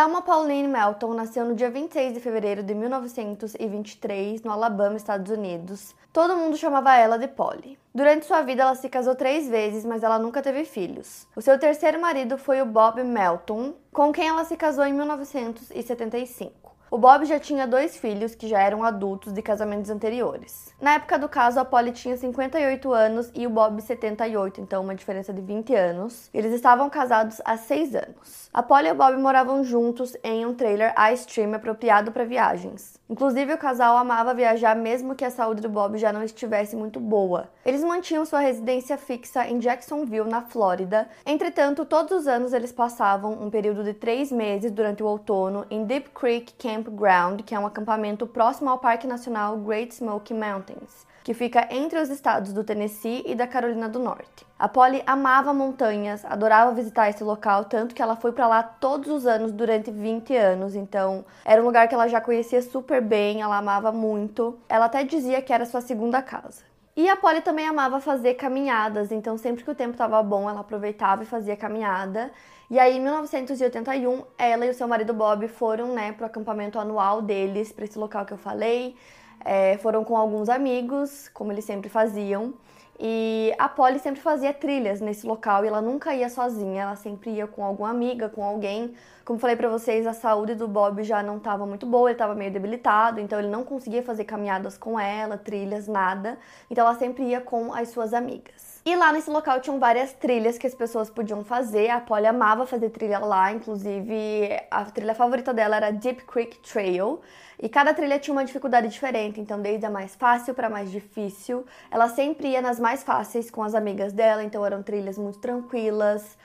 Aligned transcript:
Thelma 0.00 0.22
Pauline 0.22 0.66
Melton 0.66 1.12
nasceu 1.12 1.44
no 1.44 1.54
dia 1.54 1.68
26 1.68 2.14
de 2.14 2.20
fevereiro 2.20 2.62
de 2.62 2.74
1923, 2.74 4.42
no 4.42 4.50
Alabama, 4.50 4.96
Estados 4.96 5.30
Unidos. 5.30 5.94
Todo 6.10 6.38
mundo 6.38 6.56
chamava 6.56 6.96
ela 6.96 7.18
de 7.18 7.28
Polly. 7.28 7.78
Durante 7.94 8.24
sua 8.24 8.40
vida, 8.40 8.62
ela 8.62 8.74
se 8.74 8.88
casou 8.88 9.14
três 9.14 9.46
vezes, 9.46 9.84
mas 9.84 10.02
ela 10.02 10.18
nunca 10.18 10.40
teve 10.40 10.64
filhos. 10.64 11.28
O 11.36 11.42
seu 11.42 11.58
terceiro 11.58 12.00
marido 12.00 12.38
foi 12.38 12.62
o 12.62 12.64
Bob 12.64 13.04
Melton, 13.04 13.74
com 13.92 14.10
quem 14.10 14.28
ela 14.28 14.46
se 14.46 14.56
casou 14.56 14.86
em 14.86 14.94
1975. 14.94 16.69
O 16.92 16.98
Bob 16.98 17.24
já 17.24 17.38
tinha 17.38 17.68
dois 17.68 17.96
filhos 17.96 18.34
que 18.34 18.48
já 18.48 18.60
eram 18.60 18.82
adultos 18.82 19.32
de 19.32 19.40
casamentos 19.40 19.90
anteriores. 19.90 20.74
Na 20.80 20.94
época 20.94 21.20
do 21.20 21.28
caso, 21.28 21.60
a 21.60 21.64
Polly 21.64 21.92
tinha 21.92 22.16
58 22.16 22.92
anos 22.92 23.30
e 23.32 23.46
o 23.46 23.50
Bob 23.50 23.80
78, 23.80 24.60
então 24.60 24.82
uma 24.82 24.94
diferença 24.96 25.32
de 25.32 25.40
20 25.40 25.72
anos. 25.72 26.28
Eles 26.34 26.52
estavam 26.52 26.90
casados 26.90 27.40
há 27.44 27.56
6 27.56 27.94
anos. 27.94 28.50
A 28.52 28.60
Polly 28.60 28.88
e 28.88 28.90
o 28.90 28.96
Bob 28.96 29.16
moravam 29.18 29.62
juntos 29.62 30.16
em 30.24 30.44
um 30.44 30.52
trailer 30.52 30.92
iStream 31.12 31.54
apropriado 31.54 32.10
para 32.10 32.24
viagens. 32.24 32.98
Inclusive, 33.08 33.54
o 33.54 33.58
casal 33.58 33.96
amava 33.96 34.34
viajar 34.34 34.74
mesmo 34.74 35.14
que 35.14 35.24
a 35.24 35.30
saúde 35.30 35.60
do 35.60 35.68
Bob 35.68 35.96
já 35.96 36.12
não 36.12 36.24
estivesse 36.24 36.74
muito 36.74 36.98
boa. 36.98 37.48
Eles 37.64 37.84
mantinham 37.84 38.24
sua 38.24 38.40
residência 38.40 38.96
fixa 38.96 39.46
em 39.46 39.58
Jacksonville, 39.58 40.28
na 40.28 40.40
Flórida. 40.40 41.08
Entretanto, 41.24 41.84
todos 41.84 42.20
os 42.20 42.26
anos 42.26 42.52
eles 42.52 42.72
passavam 42.72 43.32
um 43.32 43.50
período 43.50 43.84
de 43.84 43.94
três 43.94 44.32
meses 44.32 44.72
durante 44.72 45.02
o 45.02 45.06
outono 45.06 45.66
em 45.70 45.84
Deep 45.84 46.10
Creek 46.10 46.54
Campground, 46.82 47.42
que 47.42 47.54
é 47.54 47.58
um 47.58 47.66
acampamento 47.66 48.26
próximo 48.26 48.70
ao 48.70 48.78
Parque 48.78 49.06
Nacional 49.06 49.56
Great 49.58 49.94
Smoky 49.94 50.34
Mountains 50.34 51.10
que 51.22 51.34
fica 51.34 51.68
entre 51.70 52.00
os 52.00 52.08
estados 52.08 52.52
do 52.52 52.64
Tennessee 52.64 53.22
e 53.26 53.34
da 53.34 53.46
Carolina 53.46 53.88
do 53.88 53.98
Norte. 53.98 54.46
A 54.58 54.68
Polly 54.68 55.02
amava 55.06 55.52
montanhas, 55.54 56.24
adorava 56.24 56.72
visitar 56.72 57.08
esse 57.08 57.22
local, 57.22 57.64
tanto 57.66 57.94
que 57.94 58.02
ela 58.02 58.16
foi 58.16 58.32
para 58.32 58.46
lá 58.46 58.62
todos 58.62 59.10
os 59.10 59.26
anos 59.26 59.52
durante 59.52 59.90
20 59.90 60.36
anos, 60.36 60.74
então 60.74 61.24
era 61.44 61.62
um 61.62 61.64
lugar 61.64 61.88
que 61.88 61.94
ela 61.94 62.08
já 62.08 62.20
conhecia 62.20 62.60
super 62.62 63.00
bem, 63.00 63.42
ela 63.42 63.58
amava 63.58 63.92
muito. 63.92 64.58
Ela 64.68 64.86
até 64.86 65.04
dizia 65.04 65.40
que 65.42 65.52
era 65.52 65.64
sua 65.66 65.80
segunda 65.80 66.20
casa. 66.22 66.69
E 67.00 67.08
a 67.08 67.16
Polly 67.16 67.40
também 67.40 67.66
amava 67.66 67.98
fazer 67.98 68.34
caminhadas, 68.34 69.10
então 69.10 69.38
sempre 69.38 69.64
que 69.64 69.70
o 69.70 69.74
tempo 69.74 69.92
estava 69.92 70.22
bom, 70.22 70.50
ela 70.50 70.60
aproveitava 70.60 71.22
e 71.22 71.26
fazia 71.26 71.56
caminhada. 71.56 72.30
E 72.68 72.78
aí, 72.78 72.98
em 72.98 73.00
1981, 73.00 74.22
ela 74.36 74.66
e 74.66 74.68
o 74.68 74.74
seu 74.74 74.86
marido 74.86 75.14
Bob 75.14 75.48
foram, 75.48 75.94
né, 75.94 76.12
pro 76.12 76.26
acampamento 76.26 76.78
anual 76.78 77.22
deles, 77.22 77.72
para 77.72 77.86
esse 77.86 77.98
local 77.98 78.26
que 78.26 78.34
eu 78.34 78.36
falei. 78.36 78.96
É, 79.42 79.78
foram 79.78 80.04
com 80.04 80.14
alguns 80.14 80.50
amigos, 80.50 81.30
como 81.32 81.50
eles 81.50 81.64
sempre 81.64 81.88
faziam. 81.88 82.52
E 82.98 83.50
a 83.58 83.66
Polly 83.66 83.98
sempre 83.98 84.20
fazia 84.20 84.52
trilhas 84.52 85.00
nesse 85.00 85.26
local 85.26 85.64
e 85.64 85.68
ela 85.68 85.80
nunca 85.80 86.14
ia 86.14 86.28
sozinha, 86.28 86.82
ela 86.82 86.96
sempre 86.96 87.30
ia 87.30 87.46
com 87.46 87.64
alguma 87.64 87.88
amiga, 87.88 88.28
com 88.28 88.44
alguém. 88.44 88.94
Como 89.24 89.38
falei 89.38 89.56
para 89.56 89.68
vocês, 89.68 90.06
a 90.06 90.12
saúde 90.12 90.54
do 90.54 90.66
Bob 90.66 91.02
já 91.04 91.22
não 91.22 91.36
estava 91.36 91.66
muito 91.66 91.86
boa, 91.86 92.08
ele 92.08 92.14
estava 92.14 92.34
meio 92.34 92.50
debilitado, 92.50 93.20
então 93.20 93.38
ele 93.38 93.48
não 93.48 93.62
conseguia 93.62 94.02
fazer 94.02 94.24
caminhadas 94.24 94.78
com 94.78 94.98
ela, 94.98 95.36
trilhas, 95.36 95.86
nada. 95.86 96.38
Então 96.70 96.86
ela 96.86 96.96
sempre 96.96 97.24
ia 97.24 97.40
com 97.40 97.72
as 97.72 97.90
suas 97.90 98.12
amigas. 98.14 98.70
E 98.82 98.96
lá 98.96 99.12
nesse 99.12 99.28
local 99.28 99.60
tinham 99.60 99.78
várias 99.78 100.14
trilhas 100.14 100.56
que 100.56 100.66
as 100.66 100.74
pessoas 100.74 101.10
podiam 101.10 101.44
fazer. 101.44 101.90
A 101.90 102.00
Polly 102.00 102.26
amava 102.26 102.64
fazer 102.66 102.88
trilha 102.88 103.18
lá, 103.18 103.52
inclusive 103.52 104.58
a 104.70 104.84
trilha 104.86 105.14
favorita 105.14 105.52
dela 105.52 105.76
era 105.76 105.90
Deep 105.90 106.24
Creek 106.24 106.58
Trail. 106.60 107.20
E 107.62 107.68
cada 107.68 107.92
trilha 107.92 108.18
tinha 108.18 108.32
uma 108.32 108.44
dificuldade 108.44 108.88
diferente, 108.88 109.38
então 109.38 109.60
desde 109.60 109.84
a 109.84 109.90
mais 109.90 110.14
fácil 110.14 110.54
para 110.54 110.68
a 110.68 110.70
mais 110.70 110.90
difícil. 110.90 111.66
Ela 111.90 112.08
sempre 112.08 112.48
ia 112.48 112.62
nas 112.62 112.80
mais 112.80 113.02
fáceis 113.02 113.50
com 113.50 113.62
as 113.62 113.74
amigas 113.74 114.14
dela, 114.14 114.42
então 114.42 114.64
eram 114.64 114.82
trilhas 114.82 115.18
muito 115.18 115.38
tranquilas. 115.38 116.38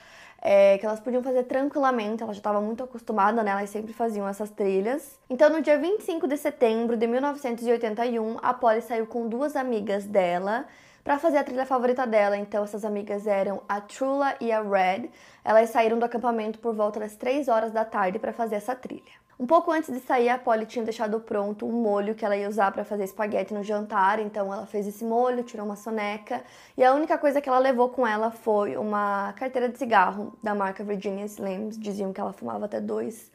É, 0.48 0.78
que 0.78 0.86
elas 0.86 1.00
podiam 1.00 1.24
fazer 1.24 1.42
tranquilamente, 1.46 2.22
ela 2.22 2.32
já 2.32 2.38
estava 2.38 2.62
muito 2.62 2.84
acostumada, 2.84 3.42
né? 3.42 3.50
Elas 3.50 3.68
sempre 3.72 3.92
faziam 3.94 4.28
essas 4.28 4.52
trilhas. 4.52 5.18
Então, 5.28 5.50
no 5.50 5.60
dia 5.60 5.76
25 5.80 6.28
de 6.28 6.38
setembro 6.38 6.96
de 6.96 7.08
1981, 7.08 8.38
a 8.44 8.54
Polly 8.54 8.84
saiu 8.84 9.08
com 9.08 9.28
duas 9.28 9.56
amigas 9.56 10.06
dela 10.06 10.68
para 11.04 11.18
fazer 11.18 11.40
a 11.40 11.44
trilha 11.44 11.66
favorita 11.66 12.06
dela. 12.06 12.38
Então, 12.38 12.64
essas 12.64 12.86
amigas 12.86 13.26
eram 13.26 13.64
a 13.68 13.82
Trula 13.82 14.36
e 14.40 14.52
a 14.52 14.62
Red. 14.62 15.10
Elas 15.44 15.72
saíram 15.72 15.98
do 15.98 16.06
acampamento 16.06 16.60
por 16.60 16.76
volta 16.76 17.00
das 17.00 17.16
3 17.16 17.48
horas 17.48 17.72
da 17.72 17.84
tarde 17.84 18.20
para 18.20 18.32
fazer 18.32 18.58
essa 18.58 18.76
trilha. 18.76 19.25
Um 19.38 19.46
pouco 19.46 19.70
antes 19.70 19.92
de 19.94 20.00
sair, 20.00 20.30
a 20.30 20.38
Polly 20.38 20.66
tinha 20.66 20.86
deixado 20.86 21.20
pronto 21.20 21.68
um 21.68 21.72
molho 21.72 22.16
que 22.16 22.24
ela 22.24 22.38
ia 22.38 22.48
usar 22.48 22.72
para 22.72 22.86
fazer 22.86 23.04
espaguete 23.04 23.54
no 23.54 23.64
jantar, 23.64 24.20
então 24.20 24.54
ela 24.54 24.66
fez 24.66 24.88
esse 24.88 25.04
molho, 25.04 25.44
tirou 25.44 25.66
uma 25.66 25.76
soneca, 25.76 26.42
e 26.78 26.84
a 26.84 26.94
única 26.94 27.18
coisa 27.18 27.42
que 27.42 27.50
ela 27.50 27.60
levou 27.60 27.90
com 27.90 28.08
ela 28.08 28.32
foi 28.32 28.78
uma 28.78 29.34
carteira 29.34 29.68
de 29.68 29.78
cigarro 29.78 30.38
da 30.42 30.56
marca 30.56 30.86
Virginia 30.86 31.26
Slims. 31.26 31.78
Diziam 31.78 32.14
que 32.14 32.22
ela 32.22 32.32
fumava 32.32 32.66
até 32.66 32.80
dois 32.80 33.30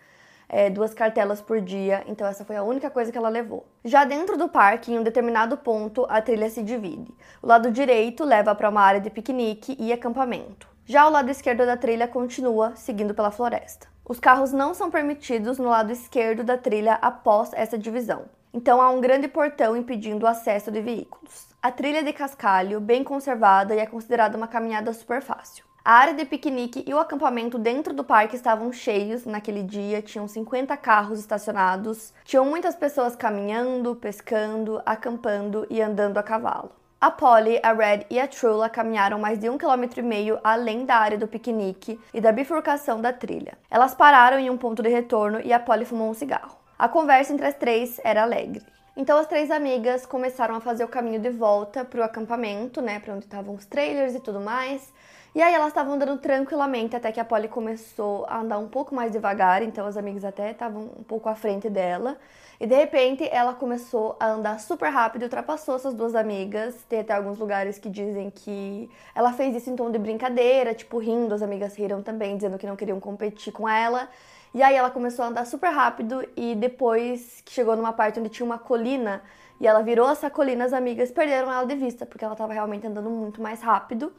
é, 0.50 0.68
duas 0.68 0.92
cartelas 0.92 1.40
por 1.40 1.60
dia, 1.60 2.02
então 2.08 2.26
essa 2.26 2.44
foi 2.44 2.56
a 2.56 2.62
única 2.62 2.90
coisa 2.90 3.12
que 3.12 3.16
ela 3.16 3.28
levou. 3.28 3.64
Já 3.84 4.04
dentro 4.04 4.36
do 4.36 4.48
parque, 4.48 4.92
em 4.92 4.98
um 4.98 5.02
determinado 5.02 5.56
ponto, 5.56 6.04
a 6.08 6.20
trilha 6.20 6.50
se 6.50 6.62
divide. 6.62 7.14
O 7.40 7.46
lado 7.46 7.70
direito 7.70 8.24
leva 8.24 8.52
para 8.54 8.68
uma 8.68 8.82
área 8.82 9.00
de 9.00 9.10
piquenique 9.10 9.76
e 9.78 9.92
acampamento. 9.92 10.68
Já 10.84 11.06
o 11.06 11.10
lado 11.10 11.30
esquerdo 11.30 11.64
da 11.64 11.76
trilha 11.76 12.08
continua 12.08 12.74
seguindo 12.74 13.14
pela 13.14 13.30
floresta. 13.30 13.86
Os 14.10 14.18
carros 14.18 14.50
não 14.52 14.74
são 14.74 14.90
permitidos 14.90 15.56
no 15.56 15.68
lado 15.68 15.92
esquerdo 15.92 16.42
da 16.42 16.58
trilha 16.58 16.94
após 16.94 17.52
essa 17.52 17.78
divisão. 17.78 18.24
Então 18.52 18.82
há 18.82 18.90
um 18.90 19.00
grande 19.00 19.28
portão 19.28 19.76
impedindo 19.76 20.26
o 20.26 20.28
acesso 20.28 20.68
de 20.68 20.80
veículos. 20.80 21.46
A 21.62 21.70
trilha 21.70 22.02
de 22.02 22.12
cascalho, 22.12 22.80
bem 22.80 23.04
conservada 23.04 23.72
e 23.72 23.78
é 23.78 23.86
considerada 23.86 24.36
uma 24.36 24.48
caminhada 24.48 24.92
super 24.92 25.22
fácil. 25.22 25.64
A 25.84 25.92
área 25.92 26.12
de 26.12 26.24
piquenique 26.24 26.84
e 26.88 26.92
o 26.92 26.98
acampamento 26.98 27.56
dentro 27.56 27.94
do 27.94 28.02
parque 28.02 28.34
estavam 28.34 28.72
cheios 28.72 29.24
naquele 29.24 29.62
dia, 29.62 30.02
tinham 30.02 30.26
50 30.26 30.76
carros 30.76 31.20
estacionados, 31.20 32.12
tinham 32.24 32.44
muitas 32.44 32.74
pessoas 32.74 33.14
caminhando, 33.14 33.94
pescando, 33.94 34.82
acampando 34.84 35.68
e 35.70 35.80
andando 35.80 36.18
a 36.18 36.22
cavalo. 36.24 36.79
A 37.02 37.10
Polly, 37.10 37.58
a 37.62 37.72
Red 37.72 38.04
e 38.10 38.20
a 38.20 38.28
Trula 38.28 38.68
caminharam 38.68 39.18
mais 39.18 39.38
de 39.38 39.48
um 39.48 39.56
quilômetro 39.56 40.00
e 40.00 40.02
meio 40.02 40.38
além 40.44 40.84
da 40.84 40.96
área 40.96 41.16
do 41.16 41.26
piquenique 41.26 41.98
e 42.12 42.20
da 42.20 42.30
bifurcação 42.30 43.00
da 43.00 43.10
trilha. 43.10 43.56
Elas 43.70 43.94
pararam 43.94 44.38
em 44.38 44.50
um 44.50 44.58
ponto 44.58 44.82
de 44.82 44.90
retorno 44.90 45.40
e 45.42 45.50
a 45.50 45.58
Polly 45.58 45.86
fumou 45.86 46.10
um 46.10 46.14
cigarro. 46.14 46.54
A 46.78 46.90
conversa 46.90 47.32
entre 47.32 47.46
as 47.46 47.54
três 47.54 47.98
era 48.04 48.20
alegre. 48.20 48.62
Então 48.94 49.16
as 49.16 49.26
três 49.26 49.50
amigas 49.50 50.04
começaram 50.04 50.54
a 50.56 50.60
fazer 50.60 50.84
o 50.84 50.88
caminho 50.88 51.18
de 51.18 51.30
volta 51.30 51.86
para 51.86 52.00
o 52.00 52.04
acampamento, 52.04 52.82
né, 52.82 53.00
para 53.00 53.14
onde 53.14 53.24
estavam 53.24 53.54
os 53.54 53.64
trailers 53.64 54.14
e 54.14 54.20
tudo 54.20 54.38
mais. 54.38 54.92
E 55.32 55.40
aí 55.40 55.54
elas 55.54 55.68
estavam 55.68 55.94
andando 55.94 56.18
tranquilamente 56.18 56.96
até 56.96 57.12
que 57.12 57.20
a 57.20 57.24
Polly 57.24 57.46
começou 57.46 58.26
a 58.28 58.40
andar 58.40 58.58
um 58.58 58.66
pouco 58.66 58.92
mais 58.92 59.12
devagar, 59.12 59.62
então 59.62 59.86
as 59.86 59.96
amigas 59.96 60.24
até 60.24 60.50
estavam 60.50 60.90
um 60.98 61.04
pouco 61.04 61.28
à 61.28 61.36
frente 61.36 61.70
dela. 61.70 62.18
E 62.58 62.66
de 62.66 62.74
repente 62.74 63.28
ela 63.30 63.54
começou 63.54 64.16
a 64.18 64.26
andar 64.26 64.58
super 64.58 64.90
rápido, 64.90 65.22
ultrapassou 65.22 65.76
essas 65.76 65.94
duas 65.94 66.16
amigas. 66.16 66.74
Tem 66.88 67.00
até 67.00 67.14
alguns 67.14 67.38
lugares 67.38 67.78
que 67.78 67.88
dizem 67.88 68.28
que 68.28 68.90
ela 69.14 69.32
fez 69.32 69.54
isso 69.54 69.70
em 69.70 69.76
tom 69.76 69.90
de 69.90 69.98
brincadeira, 69.98 70.74
tipo 70.74 70.98
rindo, 70.98 71.32
as 71.32 71.42
amigas 71.42 71.76
riram 71.76 72.02
também, 72.02 72.36
dizendo 72.36 72.58
que 72.58 72.66
não 72.66 72.74
queriam 72.74 72.98
competir 72.98 73.52
com 73.52 73.68
ela. 73.68 74.08
E 74.52 74.64
aí 74.64 74.74
ela 74.74 74.90
começou 74.90 75.24
a 75.24 75.28
andar 75.28 75.46
super 75.46 75.70
rápido 75.70 76.28
e 76.36 76.56
depois 76.56 77.40
que 77.44 77.52
chegou 77.52 77.76
numa 77.76 77.92
parte 77.92 78.18
onde 78.18 78.30
tinha 78.30 78.44
uma 78.44 78.58
colina 78.58 79.22
e 79.60 79.66
ela 79.66 79.80
virou 79.80 80.10
essa 80.10 80.28
colina, 80.28 80.64
as 80.64 80.72
amigas 80.72 81.12
perderam 81.12 81.52
ela 81.52 81.64
de 81.64 81.76
vista, 81.76 82.04
porque 82.04 82.24
ela 82.24 82.34
estava 82.34 82.52
realmente 82.52 82.86
andando 82.86 83.10
muito 83.10 83.40
mais 83.40 83.60
rápido. 83.62 84.12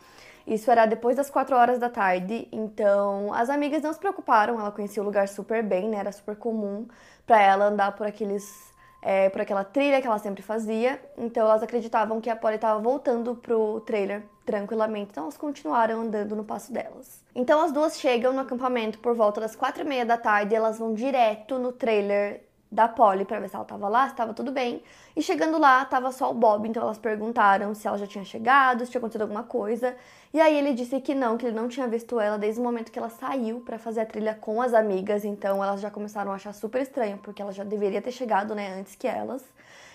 Isso 0.51 0.69
era 0.69 0.86
depois 0.86 1.15
das 1.15 1.30
4 1.30 1.56
horas 1.56 1.80
da 1.80 1.89
tarde, 1.89 2.45
então 2.51 3.33
as 3.33 3.50
amigas 3.50 3.81
não 3.81 3.94
se 3.94 4.00
preocuparam, 4.00 4.59
ela 4.59 4.69
conhecia 4.69 5.01
o 5.01 5.06
lugar 5.06 5.25
super 5.30 5.63
bem, 5.63 5.88
né? 5.88 5.95
Era 5.95 6.12
super 6.12 6.36
comum 6.36 6.86
para 7.25 7.42
ela 7.42 7.68
andar 7.68 7.94
por 7.94 8.06
aqueles 8.06 8.69
é, 9.01 9.30
por 9.30 9.39
aquela 9.39 9.63
trilha 9.63 10.01
que 10.01 10.07
ela 10.07 10.19
sempre 10.19 10.44
fazia. 10.44 11.01
Então 11.18 11.48
elas 11.48 11.63
acreditavam 11.63 12.19
que 12.19 12.30
a 12.30 12.36
Polly 12.36 12.56
estava 12.56 12.81
voltando 12.81 13.33
pro 13.33 13.80
trailer 13.86 14.24
tranquilamente. 14.45 15.12
Então 15.12 15.24
elas 15.24 15.38
continuaram 15.38 16.01
andando 16.01 16.36
no 16.36 16.44
passo 16.44 16.74
delas. 16.74 17.24
Então 17.33 17.62
as 17.62 17.71
duas 17.71 17.97
chegam 17.97 18.33
no 18.33 18.42
acampamento 18.42 19.00
por 19.00 19.15
volta 19.15 19.39
das 19.39 19.56
quatro 19.56 19.83
e 19.83 19.86
meia 19.86 20.06
da 20.06 20.18
tarde. 20.18 20.54
Elas 20.54 20.77
vão 20.77 20.94
direto 20.94 21.57
no 21.57 21.71
trailer 21.71 22.44
da 22.71 22.88
Polly 22.88 23.25
para 23.25 23.39
ver 23.39 23.50
se 23.50 23.56
ela 23.56 23.63
estava 23.63 23.89
lá, 23.89 24.06
se 24.06 24.13
estava 24.13 24.33
tudo 24.33 24.51
bem. 24.51 24.81
E 25.15 25.21
chegando 25.21 25.57
lá, 25.59 25.83
tava 25.83 26.12
só 26.12 26.31
o 26.31 26.33
Bob, 26.33 26.68
então 26.68 26.81
elas 26.81 26.97
perguntaram 26.97 27.75
se 27.75 27.85
ela 27.85 27.97
já 27.97 28.07
tinha 28.07 28.23
chegado, 28.23 28.85
se 28.85 28.91
tinha 28.91 29.00
acontecido 29.00 29.23
alguma 29.23 29.44
coisa. 29.44 29.95
E 30.33 30.39
aí 30.39 30.57
ele 30.57 30.73
disse 30.73 31.01
que 31.01 31.13
não, 31.13 31.38
que 31.38 31.45
ele 31.45 31.56
não 31.56 31.68
tinha 31.68 31.85
visto 31.88 32.18
ela 32.18 32.38
desde 32.38 32.62
o 32.62 32.63
momento 32.63 32.89
que 32.91 32.97
ela 32.97 33.09
saiu 33.09 33.59
para 33.59 33.77
fazer 33.77 34.01
a 34.01 34.06
trilha 34.06 34.33
com 34.33 34.62
as 34.62 34.73
amigas. 34.73 35.25
Então 35.25 35.62
elas 35.62 35.81
já 35.81 35.91
começaram 35.91 36.31
a 36.31 36.35
achar 36.35 36.53
super 36.53 36.81
estranho, 36.81 37.18
porque 37.18 37.41
ela 37.41 37.51
já 37.51 37.65
deveria 37.65 38.01
ter 38.01 38.12
chegado, 38.12 38.56
né, 38.56 38.79
antes 38.79 38.95
que 38.95 39.07
elas. 39.07 39.44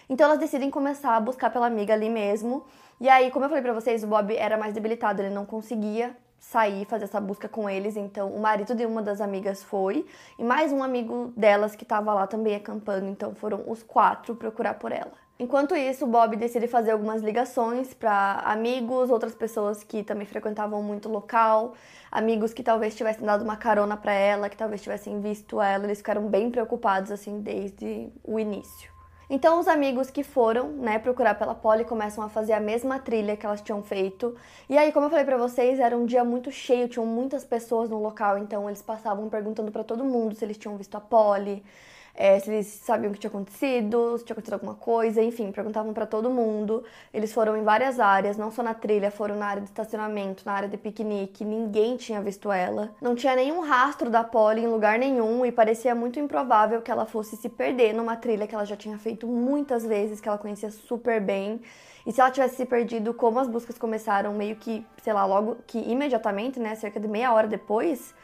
Então 0.08 0.26
elas 0.26 0.38
decidem 0.38 0.70
começar 0.70 1.16
a 1.16 1.20
buscar 1.20 1.48
pela 1.50 1.66
amiga 1.66 1.94
ali 1.94 2.10
mesmo. 2.10 2.64
E 3.00 3.08
aí, 3.08 3.30
como 3.30 3.44
eu 3.44 3.48
falei 3.48 3.62
para 3.62 3.72
vocês, 3.72 4.04
o 4.04 4.06
Bob 4.06 4.34
era 4.36 4.56
mais 4.58 4.74
debilitado, 4.74 5.22
ele 5.22 5.34
não 5.34 5.46
conseguia 5.46 6.14
sair, 6.38 6.84
fazer 6.86 7.04
essa 7.04 7.20
busca 7.20 7.48
com 7.48 7.68
eles. 7.68 7.96
Então, 7.96 8.30
o 8.30 8.40
marido 8.40 8.74
de 8.74 8.86
uma 8.86 9.02
das 9.02 9.20
amigas 9.20 9.62
foi, 9.62 10.06
e 10.38 10.44
mais 10.44 10.72
um 10.72 10.82
amigo 10.82 11.32
delas 11.36 11.74
que 11.74 11.82
estava 11.82 12.12
lá 12.14 12.26
também 12.26 12.54
acampando. 12.54 13.06
Então, 13.06 13.34
foram 13.34 13.64
os 13.66 13.82
quatro 13.82 14.34
procurar 14.34 14.74
por 14.74 14.92
ela. 14.92 15.12
Enquanto 15.38 15.76
isso, 15.76 16.06
Bob 16.06 16.34
decide 16.34 16.66
fazer 16.66 16.92
algumas 16.92 17.20
ligações 17.22 17.92
para 17.92 18.40
amigos, 18.44 19.10
outras 19.10 19.34
pessoas 19.34 19.84
que 19.84 20.02
também 20.02 20.26
frequentavam 20.26 20.82
muito 20.82 21.10
o 21.10 21.12
local, 21.12 21.74
amigos 22.10 22.54
que 22.54 22.62
talvez 22.62 22.94
tivessem 22.94 23.26
dado 23.26 23.44
uma 23.44 23.56
carona 23.56 23.98
para 23.98 24.14
ela, 24.14 24.48
que 24.48 24.56
talvez 24.56 24.80
tivessem 24.80 25.20
visto 25.20 25.60
ela. 25.60 25.84
Eles 25.84 25.98
ficaram 25.98 26.26
bem 26.26 26.50
preocupados 26.50 27.10
assim 27.10 27.40
desde 27.40 28.10
o 28.24 28.40
início. 28.40 28.95
Então 29.28 29.58
os 29.58 29.66
amigos 29.66 30.08
que 30.08 30.22
foram, 30.22 30.68
né, 30.68 30.98
procurar 31.00 31.34
pela 31.34 31.54
Polly 31.54 31.84
começam 31.84 32.22
a 32.22 32.28
fazer 32.28 32.52
a 32.52 32.60
mesma 32.60 32.98
trilha 33.00 33.36
que 33.36 33.44
elas 33.44 33.60
tinham 33.60 33.82
feito. 33.82 34.36
E 34.68 34.78
aí, 34.78 34.92
como 34.92 35.06
eu 35.06 35.10
falei 35.10 35.24
para 35.24 35.36
vocês, 35.36 35.80
era 35.80 35.96
um 35.96 36.06
dia 36.06 36.24
muito 36.24 36.50
cheio, 36.52 36.88
tinham 36.88 37.04
muitas 37.04 37.44
pessoas 37.44 37.90
no 37.90 38.00
local, 38.00 38.38
então 38.38 38.68
eles 38.68 38.80
passavam 38.82 39.28
perguntando 39.28 39.72
para 39.72 39.82
todo 39.82 40.04
mundo 40.04 40.34
se 40.36 40.44
eles 40.44 40.56
tinham 40.56 40.76
visto 40.76 40.94
a 40.96 41.00
Polly, 41.00 41.64
é, 42.16 42.38
se 42.40 42.50
eles 42.50 42.66
sabiam 42.66 43.10
o 43.10 43.14
que 43.14 43.20
tinha 43.20 43.28
acontecido, 43.28 44.16
se 44.16 44.24
tinha 44.24 44.32
acontecido 44.32 44.54
alguma 44.54 44.74
coisa, 44.74 45.22
enfim, 45.22 45.52
perguntavam 45.52 45.92
para 45.92 46.06
todo 46.06 46.30
mundo. 46.30 46.82
Eles 47.12 47.32
foram 47.32 47.56
em 47.56 47.62
várias 47.62 48.00
áreas, 48.00 48.38
não 48.38 48.50
só 48.50 48.62
na 48.62 48.72
trilha, 48.72 49.10
foram 49.10 49.36
na 49.36 49.46
área 49.46 49.60
de 49.60 49.68
estacionamento, 49.68 50.42
na 50.46 50.52
área 50.52 50.68
de 50.68 50.78
piquenique, 50.78 51.44
ninguém 51.44 51.96
tinha 51.96 52.22
visto 52.22 52.50
ela. 52.50 52.90
Não 53.02 53.14
tinha 53.14 53.36
nenhum 53.36 53.60
rastro 53.60 54.08
da 54.08 54.24
Polly 54.24 54.62
em 54.62 54.66
lugar 54.66 54.98
nenhum 54.98 55.44
e 55.44 55.52
parecia 55.52 55.94
muito 55.94 56.18
improvável 56.18 56.80
que 56.80 56.90
ela 56.90 57.04
fosse 57.04 57.36
se 57.36 57.50
perder 57.50 57.92
numa 57.92 58.16
trilha 58.16 58.46
que 58.46 58.54
ela 58.54 58.64
já 58.64 58.76
tinha 58.76 58.96
feito 58.96 59.26
muitas 59.26 59.84
vezes, 59.84 60.18
que 60.18 60.28
ela 60.28 60.38
conhecia 60.38 60.70
super 60.70 61.20
bem. 61.20 61.60
E 62.06 62.12
se 62.12 62.20
ela 62.20 62.30
tivesse 62.30 62.56
se 62.56 62.64
perdido, 62.64 63.12
como 63.12 63.38
as 63.38 63.48
buscas 63.48 63.76
começaram 63.76 64.32
meio 64.32 64.56
que, 64.56 64.86
sei 65.02 65.12
lá, 65.12 65.26
logo 65.26 65.58
que 65.66 65.78
imediatamente, 65.78 66.58
né, 66.58 66.74
cerca 66.76 66.98
de 66.98 67.08
meia 67.08 67.32
hora 67.32 67.48
depois, 67.48 68.14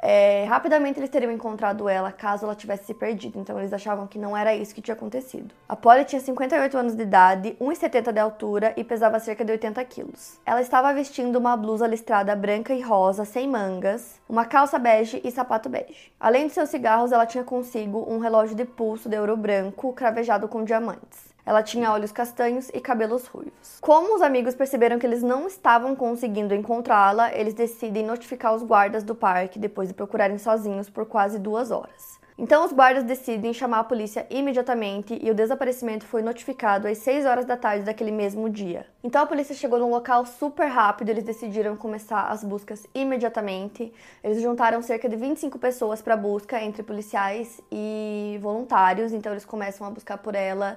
é, 0.00 0.44
rapidamente 0.44 0.98
eles 0.98 1.10
teriam 1.10 1.32
encontrado 1.32 1.88
ela 1.88 2.12
caso 2.12 2.44
ela 2.44 2.54
tivesse 2.54 2.86
se 2.86 2.94
perdido, 2.94 3.38
então 3.38 3.58
eles 3.58 3.72
achavam 3.72 4.06
que 4.06 4.18
não 4.18 4.36
era 4.36 4.54
isso 4.54 4.74
que 4.74 4.80
tinha 4.80 4.94
acontecido. 4.94 5.54
A 5.68 5.74
Polly 5.74 6.04
tinha 6.04 6.20
58 6.20 6.78
anos 6.78 6.94
de 6.94 7.02
idade, 7.02 7.56
1,70 7.60 8.12
de 8.12 8.20
altura 8.20 8.74
e 8.76 8.84
pesava 8.84 9.18
cerca 9.18 9.44
de 9.44 9.52
80 9.52 9.84
quilos. 9.84 10.38
Ela 10.46 10.60
estava 10.60 10.92
vestindo 10.92 11.36
uma 11.36 11.56
blusa 11.56 11.86
listrada 11.86 12.34
branca 12.36 12.72
e 12.72 12.80
rosa, 12.80 13.24
sem 13.24 13.48
mangas, 13.48 14.20
uma 14.28 14.44
calça 14.44 14.78
bege 14.78 15.20
e 15.24 15.30
sapato 15.30 15.68
bege. 15.68 16.12
Além 16.20 16.46
de 16.46 16.52
seus 16.52 16.68
cigarros, 16.68 17.12
ela 17.12 17.26
tinha 17.26 17.44
consigo 17.44 18.06
um 18.08 18.18
relógio 18.18 18.54
de 18.54 18.64
pulso 18.64 19.08
de 19.08 19.18
ouro 19.18 19.36
branco 19.36 19.92
cravejado 19.92 20.48
com 20.48 20.64
diamantes. 20.64 21.28
Ela 21.48 21.62
tinha 21.62 21.90
olhos 21.90 22.12
castanhos 22.12 22.68
e 22.74 22.78
cabelos 22.78 23.26
ruivos. 23.26 23.78
Como 23.80 24.14
os 24.14 24.20
amigos 24.20 24.54
perceberam 24.54 24.98
que 24.98 25.06
eles 25.06 25.22
não 25.22 25.46
estavam 25.46 25.96
conseguindo 25.96 26.54
encontrá-la, 26.54 27.32
eles 27.32 27.54
decidem 27.54 28.04
notificar 28.04 28.54
os 28.54 28.62
guardas 28.62 29.02
do 29.02 29.14
parque 29.14 29.58
depois 29.58 29.88
de 29.88 29.94
procurarem 29.94 30.36
sozinhos 30.36 30.90
por 30.90 31.06
quase 31.06 31.38
duas 31.38 31.70
horas. 31.70 32.20
Então 32.36 32.66
os 32.66 32.70
guardas 32.70 33.02
decidem 33.02 33.54
chamar 33.54 33.78
a 33.78 33.84
polícia 33.84 34.26
imediatamente 34.28 35.18
e 35.22 35.30
o 35.30 35.34
desaparecimento 35.34 36.04
foi 36.04 36.20
notificado 36.20 36.86
às 36.86 36.98
6 36.98 37.24
horas 37.24 37.46
da 37.46 37.56
tarde 37.56 37.82
daquele 37.82 38.12
mesmo 38.12 38.50
dia. 38.50 38.84
Então 39.02 39.22
a 39.22 39.26
polícia 39.26 39.54
chegou 39.54 39.78
num 39.78 39.88
local 39.88 40.26
super 40.26 40.66
rápido, 40.66 41.08
eles 41.08 41.24
decidiram 41.24 41.78
começar 41.78 42.28
as 42.28 42.44
buscas 42.44 42.86
imediatamente. 42.94 43.90
Eles 44.22 44.42
juntaram 44.42 44.82
cerca 44.82 45.08
de 45.08 45.16
25 45.16 45.58
pessoas 45.58 46.02
para 46.02 46.14
busca 46.14 46.62
entre 46.62 46.82
policiais 46.82 47.58
e 47.72 48.38
voluntários, 48.42 49.14
então 49.14 49.32
eles 49.32 49.46
começam 49.46 49.86
a 49.86 49.90
buscar 49.90 50.18
por 50.18 50.34
ela 50.34 50.76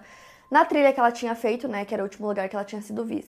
na 0.51 0.65
trilha 0.65 0.91
que 0.91 0.99
ela 0.99 1.11
tinha 1.11 1.33
feito, 1.33 1.67
né, 1.67 1.85
que 1.85 1.93
era 1.93 2.03
o 2.03 2.05
último 2.05 2.27
lugar 2.27 2.49
que 2.49 2.55
ela 2.55 2.65
tinha 2.65 2.81
sido 2.81 3.05
vista. 3.05 3.27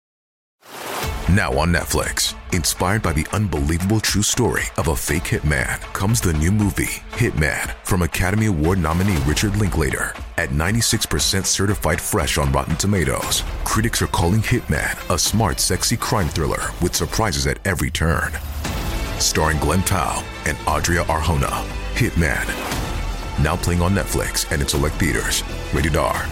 Now 1.30 1.58
on 1.58 1.72
Netflix, 1.72 2.36
inspired 2.52 3.02
by 3.02 3.14
the 3.14 3.26
unbelievable 3.32 4.02
true 4.02 4.22
story 4.22 4.64
of 4.78 4.90
a 4.90 4.96
fake 4.98 5.24
hitman, 5.24 5.80
comes 5.94 6.20
the 6.20 6.34
new 6.34 6.52
movie, 6.52 7.02
Hitman, 7.12 7.74
from 7.86 8.02
Academy 8.02 8.48
Award 8.48 8.80
nominee 8.80 9.16
Richard 9.26 9.56
Linklater. 9.56 10.14
At 10.38 10.50
96% 10.50 11.46
certified 11.46 12.02
fresh 12.02 12.38
on 12.38 12.52
Rotten 12.52 12.76
Tomatoes, 12.76 13.44
critics 13.64 14.02
are 14.02 14.08
calling 14.08 14.42
Hitman 14.42 15.10
a 15.10 15.18
smart, 15.18 15.62
sexy 15.62 15.96
crime 15.96 16.28
thriller 16.28 16.72
with 16.82 16.98
surprises 16.98 17.48
at 17.48 17.66
every 17.66 17.92
turn. 17.92 18.34
Starring 19.20 19.60
Glenn 19.60 19.84
Powell 19.84 20.24
and 20.46 20.58
Adria 20.68 21.06
Arjona, 21.06 21.64
Hitman. 21.94 22.46
Now 23.42 23.56
playing 23.56 23.82
on 23.82 23.94
Netflix 23.96 24.52
and 24.52 24.62
in 24.62 24.68
select 24.68 24.96
theaters. 24.96 25.44
Rated 25.74 25.96
R. 25.96 26.26